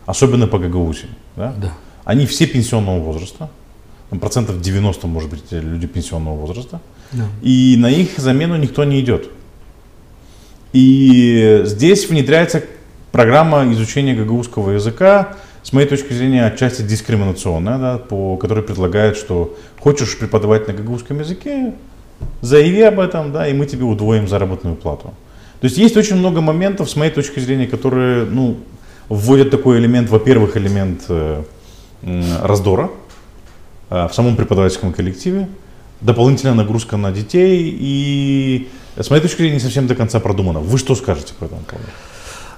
[0.07, 1.09] Особенно по ГГУСе.
[1.37, 1.53] Да?
[1.59, 1.75] Да.
[2.05, 3.51] Они все пенсионного возраста.
[4.21, 6.81] Процентов 90, может быть, люди пенсионного возраста.
[7.13, 7.25] Да.
[7.43, 9.29] И на их замену никто не идет.
[10.73, 12.63] И здесь внедряется
[13.13, 19.57] программа изучения гагаузского языка, с моей точки зрения, отчасти дискриминационная, да, по которой предлагает, что
[19.79, 21.75] хочешь преподавать на гагаузском языке,
[22.41, 25.15] Заяви об этом, да, и мы тебе удвоим заработную плату.
[25.61, 28.57] То есть есть очень много моментов, с моей точки зрения, которые ну,
[29.09, 31.43] вводят такой элемент, во-первых, элемент э,
[32.43, 32.91] раздора
[33.91, 35.49] в самом преподавательском коллективе,
[36.01, 40.61] дополнительная нагрузка на детей и, с моей точки зрения, не совсем до конца продумано.
[40.61, 41.87] Вы что скажете по этому поводу?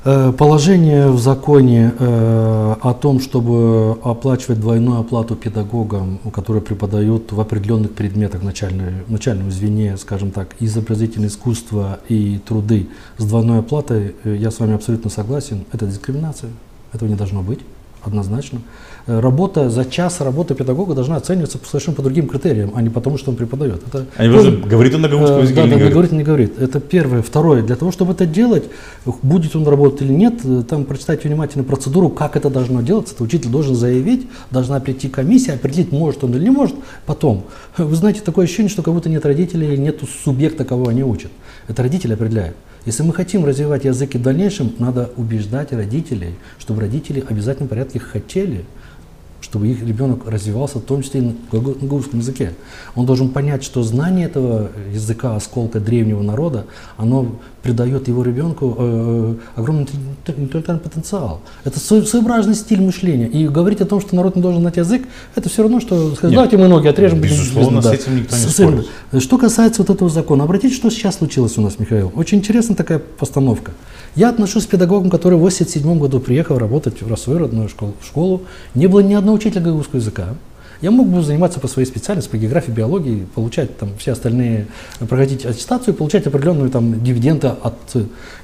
[0.02, 7.40] Э, положение в законе э, о том, чтобы оплачивать двойную оплату педагогам, которые преподают в
[7.40, 14.36] определенных предметах начальной, начальном звене, скажем так, изобразительное искусство и труды с двойной оплатой, э,
[14.36, 16.50] я с вами абсолютно согласен, это дискриминация,
[16.94, 17.60] этого не должно быть
[18.02, 18.62] однозначно.
[19.10, 23.18] Э, работа за час работы педагога должна оцениваться совершенно по другим критериям, а не потому,
[23.18, 23.82] что он преподает.
[23.88, 25.92] Это, Они просто говорит он на гаусском языке да, или не говорит?
[25.92, 26.58] говорит, не говорит.
[26.60, 27.20] Это первое.
[27.20, 27.62] Второе.
[27.62, 28.64] Для того, чтобы это делать,
[29.22, 33.14] будет он работать или нет, э, там прочитать внимательно процедуру, как это должно делаться.
[33.14, 36.76] Это учитель должен заявить, должна прийти комиссия, определить, может он или не может.
[37.04, 37.46] Потом,
[37.78, 41.32] вы знаете, такое ощущение, что как будто нет родителей, нет субъекта, кого они учат.
[41.66, 42.56] Это родители определяют.
[42.86, 47.98] Если мы хотим развивать языки в дальнейшем, надо убеждать родителей, чтобы родители в обязательном порядке
[47.98, 48.64] хотели
[49.40, 52.54] чтобы их ребенок развивался, в том числе и на гагузском языке.
[52.94, 56.66] Он должен понять, что знание этого языка, осколка древнего народа,
[56.96, 59.86] оно придает его ребенку э, огромный
[60.26, 61.40] интеллектуальный потенциал.
[61.64, 63.26] Это своеобразный стиль мышления.
[63.26, 65.02] И говорить о том, что народ не должен знать язык,
[65.34, 67.20] это все равно, что сказать, давайте мы ноги отрежем.
[67.20, 68.86] Безусловно, будем, с этим никто не спорит.
[69.22, 72.12] Что касается вот этого закона, обратите, что сейчас случилось у нас, Михаил.
[72.14, 73.72] Очень интересная такая постановка.
[74.16, 78.42] Я отношусь к педагогам, который в 87 году приехал работать в свою родную школу.
[78.74, 80.34] Не было ни одного учителя гагаузского языка.
[80.82, 84.66] Я мог бы заниматься по своей специальности, по географии, биологии, получать там все остальные,
[84.98, 87.74] проходить аттестацию, получать определенную там дивиденды от...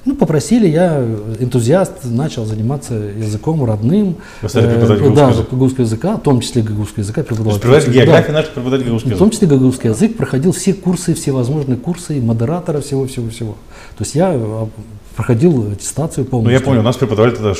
[0.04, 1.02] Ну, попросили, я
[1.40, 4.16] энтузиаст, начал заниматься языком родным.
[4.42, 7.22] Вы стали преподавать э, Да, гагаузского языка, в том числе гагаузского языка.
[7.22, 8.32] Преподавать, преподавать географию, да.
[8.34, 9.16] наш преподавать гагаузский язык.
[9.16, 13.52] В том числе гагаузский язык, проходил все курсы, все возможные курсы, модератора, всего-всего-всего.
[13.96, 14.68] То есть я а,
[15.16, 16.52] проходил аттестацию полностью.
[16.52, 17.54] Ну, я помню, у нас преподавали тогда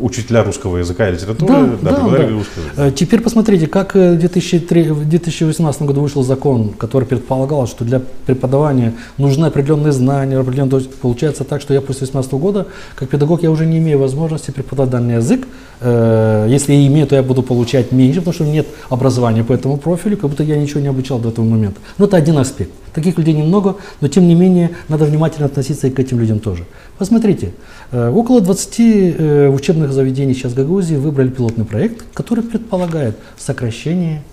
[0.00, 2.28] учителя русского языка и литературы, да, да, да, да.
[2.28, 2.72] русский язык.
[2.76, 7.84] Э, теперь посмотрите, как э, в 2003, в 2018 году вышел закон, который предполагал, что
[7.84, 12.66] для преподавания нужны определенные знания, определенные, то есть получается так, что я после 2018 года,
[12.96, 15.46] как педагог, я уже не имею возможности преподавать данный язык.
[15.80, 19.76] Э, если я имею, то я буду получать меньше, потому что нет образования по этому
[19.76, 21.80] профилю, как будто я ничего не обучал до этого момента.
[21.96, 22.72] Но это один аспект.
[22.98, 26.64] Таких людей немного, но тем не менее надо внимательно относиться и к этим людям тоже.
[26.98, 27.52] Посмотрите,
[27.92, 34.24] э, около 20 э, учебных заведений сейчас в Гагаузии выбрали пилотный проект, который предполагает сокращение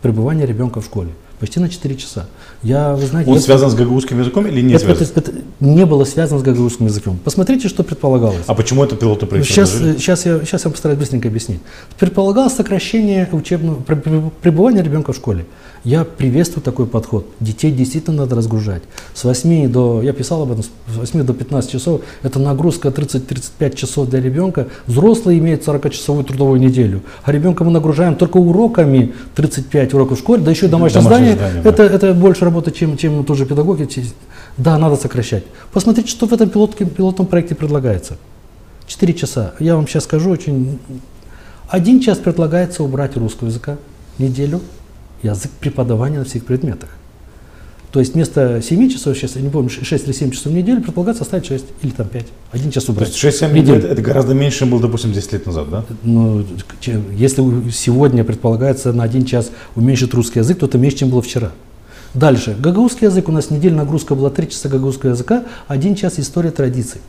[0.00, 2.26] пребывания ребенка в школе почти на 4 часа.
[2.62, 3.42] Я, вы знаете, Он я...
[3.42, 5.04] связан с гагаузским языком или не это, связан?
[5.04, 7.18] Это, это, это не было связано с гагаузским языком.
[7.22, 8.44] Посмотрите, что предполагалось.
[8.46, 9.46] А почему это пилотный проект?
[9.46, 11.60] Сейчас, сейчас, я, сейчас я постараюсь быстренько объяснить.
[11.98, 15.46] Предполагалось сокращение учебного пребывания ребенка в школе.
[15.84, 17.26] Я приветствую такой подход.
[17.40, 18.82] Детей действительно надо разгружать.
[19.14, 23.76] С 8 до, я писал об этом, с 8 до 15 часов, это нагрузка 30-35
[23.76, 24.68] часов для ребенка.
[24.86, 30.42] Взрослый имеет 40-часовую трудовую неделю, а ребенка мы нагружаем только уроками 35 уроков в школе,
[30.42, 31.94] да еще и домашнее, домашнее здание это, да.
[31.94, 33.88] это больше работы, чем, чем тоже педагоги.
[34.56, 35.44] Да, надо сокращать.
[35.72, 38.16] Посмотрите, что в этом пилотке, пилотном проекте предлагается.
[38.86, 39.54] 4 часа.
[39.58, 40.78] Я вам сейчас скажу очень...
[41.68, 43.76] Один час предлагается убрать русского языка
[44.18, 44.60] неделю,
[45.22, 46.90] язык преподавания на всех предметах.
[47.90, 50.82] То есть вместо 7 часов, сейчас я не помню, 6 или 7 часов в неделю
[50.82, 52.26] предполагается оставить 6 или там 5.
[52.52, 53.08] Один час убрать.
[53.08, 55.84] То есть 6-7 недель это, это гораздо меньше, чем было, допустим, 10 лет назад, да?
[56.02, 56.44] Ну,
[57.16, 61.52] если сегодня предполагается на один час уменьшить русский язык, то это меньше, чем было вчера.
[62.12, 62.56] Дальше.
[62.58, 63.28] Гагаузский язык.
[63.28, 67.00] У нас неделя нагрузка была 3 часа гагаузского языка, один час история традиций.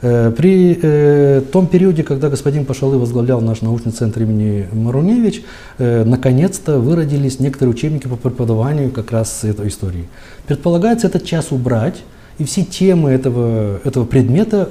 [0.00, 5.42] Э, при э, том периоде, когда господин Пашалы возглавлял наш научный центр имени Маруневич,
[5.78, 10.08] э, наконец-то выродились некоторые учебники по преподаванию как раз этой истории.
[10.46, 12.04] Предполагается этот час убрать
[12.38, 14.68] и все темы этого, этого предмета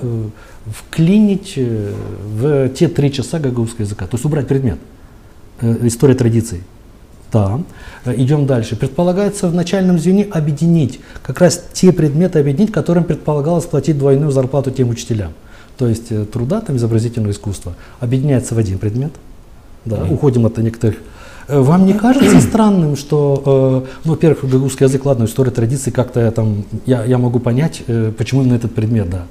[0.66, 4.78] вклинить в те три часа гагаузского языка, то есть убрать предмет,
[5.62, 6.62] история традиций.
[7.32, 7.60] Да.
[8.06, 8.76] Э, идем дальше.
[8.76, 14.72] Предполагается в начальном звене объединить, как раз те предметы объединить, которым предполагалось платить двойную зарплату
[14.72, 15.34] тем учителям.
[15.78, 19.12] То есть э, труда, там, изобразительного искусства, объединяется в один предмет.
[19.86, 20.14] Да, mm.
[20.14, 20.98] Уходим от некоторых
[21.48, 26.20] э, вам не кажется странным, что, э, ну, во-первых, гагаузский язык, ладно, история традиции, как-то
[26.20, 29.26] я там, я, я могу понять, э, почему именно этот предмет, да.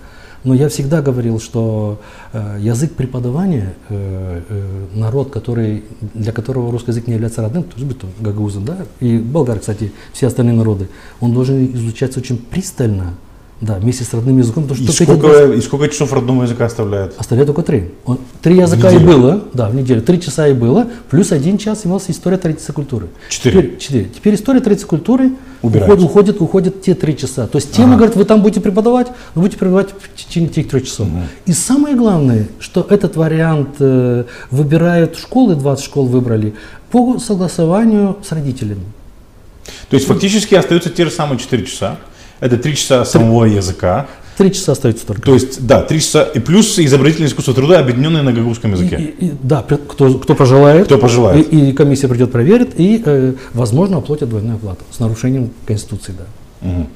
[0.46, 2.00] Но я всегда говорил, что
[2.32, 5.82] э, язык преподавания, э, э, народ, который,
[6.14, 10.28] для которого русский язык не является родным, то есть гагаузы, да, и болгар, кстати, все
[10.28, 10.88] остальные народы,
[11.18, 13.14] он должен изучаться очень пристально,
[13.60, 14.64] да, вместе с родным языком.
[14.64, 15.58] Потому что и, сколько, эти...
[15.58, 17.14] и сколько часов родного языка оставляет?
[17.16, 17.90] Оставляет только три.
[18.04, 20.02] Он, три языка и было, да, в неделю.
[20.02, 23.08] Три часа и было, плюс один час имелся история традиции культуры.
[23.30, 23.62] Четыре.
[23.62, 24.04] Теперь, четыре.
[24.14, 25.32] Теперь история традиции культуры
[25.62, 27.46] уходит, уходит, уходит те три часа.
[27.46, 27.96] То есть тема, ага.
[27.96, 31.08] говорит, вы там будете преподавать, вы будете преподавать в течение тех трех часов.
[31.08, 31.18] Угу.
[31.46, 36.54] И самое главное, что этот вариант э, выбирают школы, 20 школ выбрали,
[36.90, 38.84] по согласованию с родителями.
[39.88, 41.96] То есть фактически остаются те же самые 4 часа.
[42.40, 44.06] Это три часа самого языка.
[44.36, 45.22] Три часа остается только.
[45.22, 49.14] То есть, да, три часа и плюс изобретательное искусство труда, объединенное на гагаузском языке.
[49.18, 50.86] И, и, да, кто, кто пожелает.
[50.86, 51.50] Кто пожелает.
[51.52, 56.68] И, и комиссия придет, проверит, и, э, возможно, оплатит двойную оплату с нарушением Конституции, да.
[56.68, 56.86] Угу.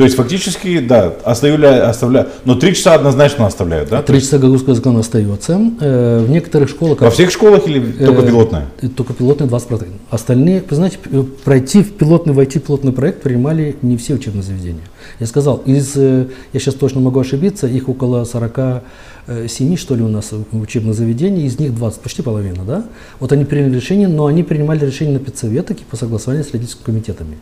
[0.00, 4.00] То есть фактически, да, оставляют, оставляют, но три часа однозначно оставляют, да?
[4.00, 5.60] Три часа гагаузского языка остается.
[5.78, 7.02] Э, в некоторых школах...
[7.02, 8.66] Во всех школах или только пилотная?
[8.96, 9.88] Только пилотная 20%.
[10.08, 10.96] Остальные, вы знаете,
[11.44, 14.84] пройти в пилотный, войти в пилотный проект принимали не все учебные заведения.
[15.18, 18.82] Я сказал, из, я сейчас точно могу ошибиться, их около 40
[19.48, 22.84] 7, что ли, у нас учебных заведениях, из них 20, почти половина, да?
[23.20, 26.84] Вот они приняли решение, но они принимали решение на педсоветах и по согласованию с родительскими
[26.84, 27.36] комитетами.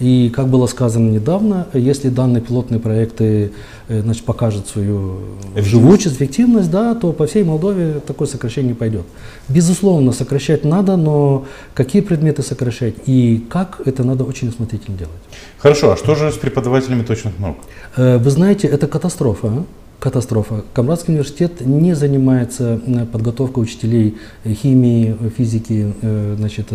[0.00, 3.50] И, как было сказано недавно, если данные пилотные проекты
[3.88, 5.18] э, значит, покажут свою
[5.56, 9.04] живучесть, эффективность, да, то по всей Молдове такое сокращение пойдет.
[9.48, 15.14] Безусловно, сокращать надо, но какие предметы сокращать и как, это надо очень осмотрительно делать.
[15.58, 17.56] Хорошо, а что же с преподавателями точных наук?
[17.96, 19.64] Э, вы знаете, это катастрофа.
[19.98, 20.62] Катастрофа.
[20.74, 26.68] Камбратский университет не занимается э, подготовкой учителей э, химии, физики, э, значит,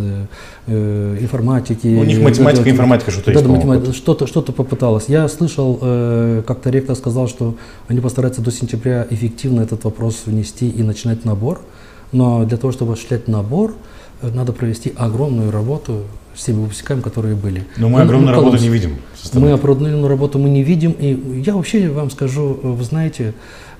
[0.67, 1.88] информатики.
[1.88, 3.41] У них математика, информатика что-то есть.
[3.41, 5.05] Да, математика, что-то, что-то попыталось.
[5.07, 5.76] Я слышал,
[6.45, 7.55] как-то ректор сказал, что
[7.88, 11.61] они постараются до сентября эффективно этот вопрос внести и начинать набор.
[12.11, 13.74] Но для того, чтобы осуществлять набор,
[14.32, 16.03] надо провести огромную работу
[16.36, 17.65] с теми выпускниками, которые были.
[17.78, 18.97] Но мы огромную ну, работу не видим.
[19.34, 20.91] Мы огромную работу мы не видим.
[20.91, 23.34] И я вообще вам скажу, вы знаете,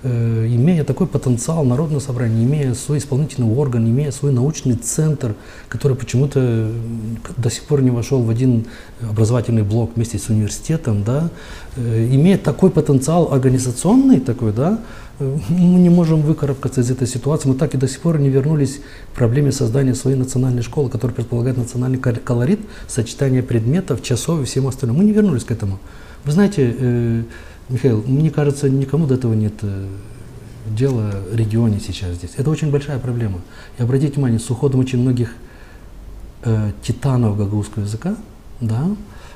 [0.04, 5.36] имея такой потенциал народного собрания, имея свой исполнительный орган, имея свой научный центр,
[5.70, 6.72] который почему-то
[7.38, 8.66] до сих пор не вошел в один
[9.02, 11.30] образовательный блок вместе с университетом, да,
[11.78, 14.80] э, имея такой потенциал организационный такой, да,
[15.20, 17.48] мы не можем выкарабкаться из этой ситуации.
[17.48, 18.80] Мы так и до сих пор не вернулись
[19.14, 24.68] к проблеме создания своей национальной школы, которая предполагает национальный колорит, сочетание предметов, часов и всем
[24.68, 24.98] остальным.
[24.98, 25.80] Мы не вернулись к этому.
[26.26, 27.24] Вы знаете, э,
[27.70, 29.88] Михаил, мне кажется, никому до этого нет э,
[30.68, 32.32] дела в регионе сейчас здесь.
[32.38, 33.42] Это очень большая проблема.
[33.78, 35.34] И обратите внимание, с уходом очень многих
[36.44, 38.16] э, титанов гагаузского языка,
[38.60, 38.88] да,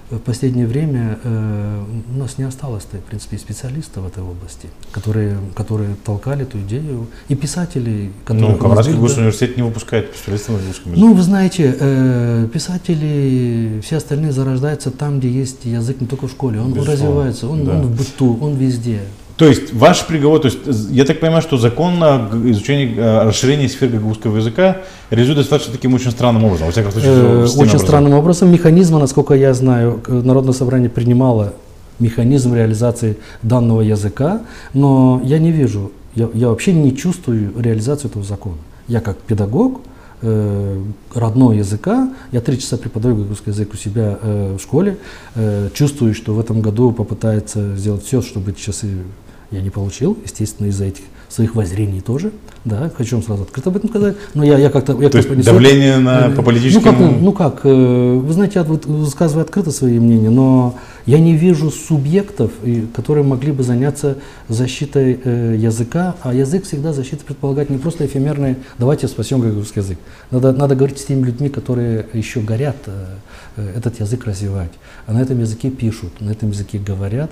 [0.10, 1.84] в последнее время э,
[2.14, 7.08] у нас не осталось, в принципе, специалистов в этой области, которые, которые толкали эту идею,
[7.28, 8.54] и писатели, которые...
[8.54, 11.06] Ну, Камрадский госуниверситет не выпускает специалистов на русском языке.
[11.06, 16.32] Ну, вы знаете, э, писатели, все остальные зарождаются там, где есть язык, не только в
[16.32, 17.74] школе, он, он развивается, он, да.
[17.74, 19.02] он в быту, он везде.
[19.38, 20.60] То есть ваш приговор, то есть
[20.90, 24.78] я так понимаю, что закон на изучение, э, расширение сфер гагаузского языка
[25.12, 27.12] реализует достаточно таким очень странным образом, во всяком случае.
[27.12, 28.52] Э, очень странным образом.
[28.52, 31.54] Механизма, насколько я знаю, Народное собрание принимало
[32.00, 34.42] механизм реализации данного языка,
[34.74, 38.58] но я не вижу, я, я вообще не чувствую реализацию этого закона.
[38.88, 39.82] Я как педагог,
[40.22, 40.82] э,
[41.14, 42.10] родного языка.
[42.32, 44.98] Я три часа преподаю гагаузский язык у себя э, в школе.
[45.36, 48.88] Э, чувствую, что в этом году попытается сделать все, чтобы эти часы
[49.52, 52.32] я не получил, естественно, из-за этих своих воззрений тоже.
[52.66, 54.16] Да, хочу вам сразу открыто об этом сказать.
[54.34, 55.00] Но я, я как-то...
[55.02, 56.84] Я То есть давление на, по политическим...
[56.84, 60.76] Ну как, ну как, э, вы знаете, я высказываю открыто свои мнения, но
[61.06, 62.52] я не вижу субъектов,
[62.94, 64.18] которые могли бы заняться
[64.50, 70.00] защитой э, языка, а язык всегда защита предполагает не просто эфемерное «давайте спасем русский язык».
[70.32, 74.72] Надо, надо говорить с теми людьми, которые еще горят э, этот язык развивать.
[75.06, 77.32] А на этом языке пишут, на этом языке говорят,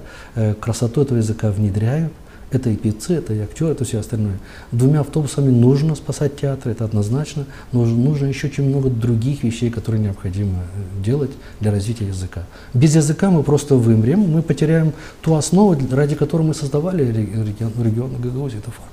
[0.60, 2.14] красоту этого языка внедряют,
[2.56, 4.40] это и певцы, это и актеры, это все остальное.
[4.72, 7.46] Двумя автобусами нужно спасать театр, это однозначно.
[7.72, 12.44] Но нужно еще очень много других вещей, которые необходимо э, делать для развития языка.
[12.74, 18.12] Без языка мы просто вымрем, мы потеряем ту основу, ради которой мы создавали регион, регион
[18.22, 18.60] Гагаузии.
[18.60, 18.90] Это факт.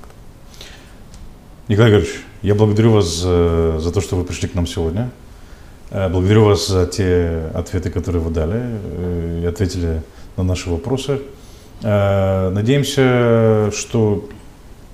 [1.67, 5.09] Николай Григорьевич, я благодарю вас за, за то, что вы пришли к нам сегодня.
[5.91, 10.01] Э, благодарю вас за те ответы, которые вы дали э, и ответили
[10.37, 11.19] на наши вопросы.
[11.81, 14.29] Э, надеемся, что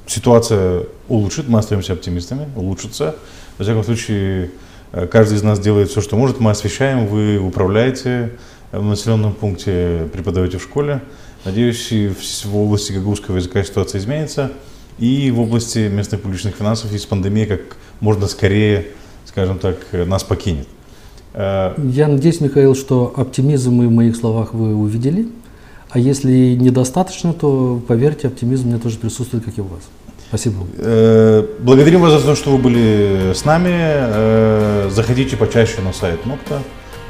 [0.08, 3.16] ситуация улучшит, мы остаемся оптимистами, улучшится.
[3.58, 4.52] Во всяком случае,
[4.92, 6.40] э, каждый из нас делает все, что может.
[6.40, 8.32] Мы освещаем, вы управляете
[8.72, 11.02] в населенном пункте, преподаете в школе.
[11.46, 12.12] Надеюсь, и
[12.44, 14.52] в области гагаузского языка ситуация изменится.
[14.98, 17.62] И в области местных публичных финансов, из пандемии как
[18.02, 18.88] можно скорее,
[19.26, 20.68] скажем так, нас покинет.
[21.34, 25.28] Э, Я надеюсь, Михаил, что оптимизм в моих словах вы увидели.
[25.90, 29.82] А если недостаточно, то, поверьте, оптимизм у меня тоже присутствует, как и у вас.
[30.28, 30.68] Спасибо.
[30.78, 33.72] Э, благодарим вас за то, что вы были с нами.
[33.74, 36.62] Э, заходите почаще на сайт Нокта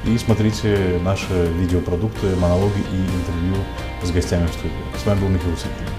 [0.05, 3.63] и смотрите наши видеопродукты, монологи и интервью
[4.03, 4.71] с гостями в студии.
[5.01, 5.98] С вами был Михаил Сергеев.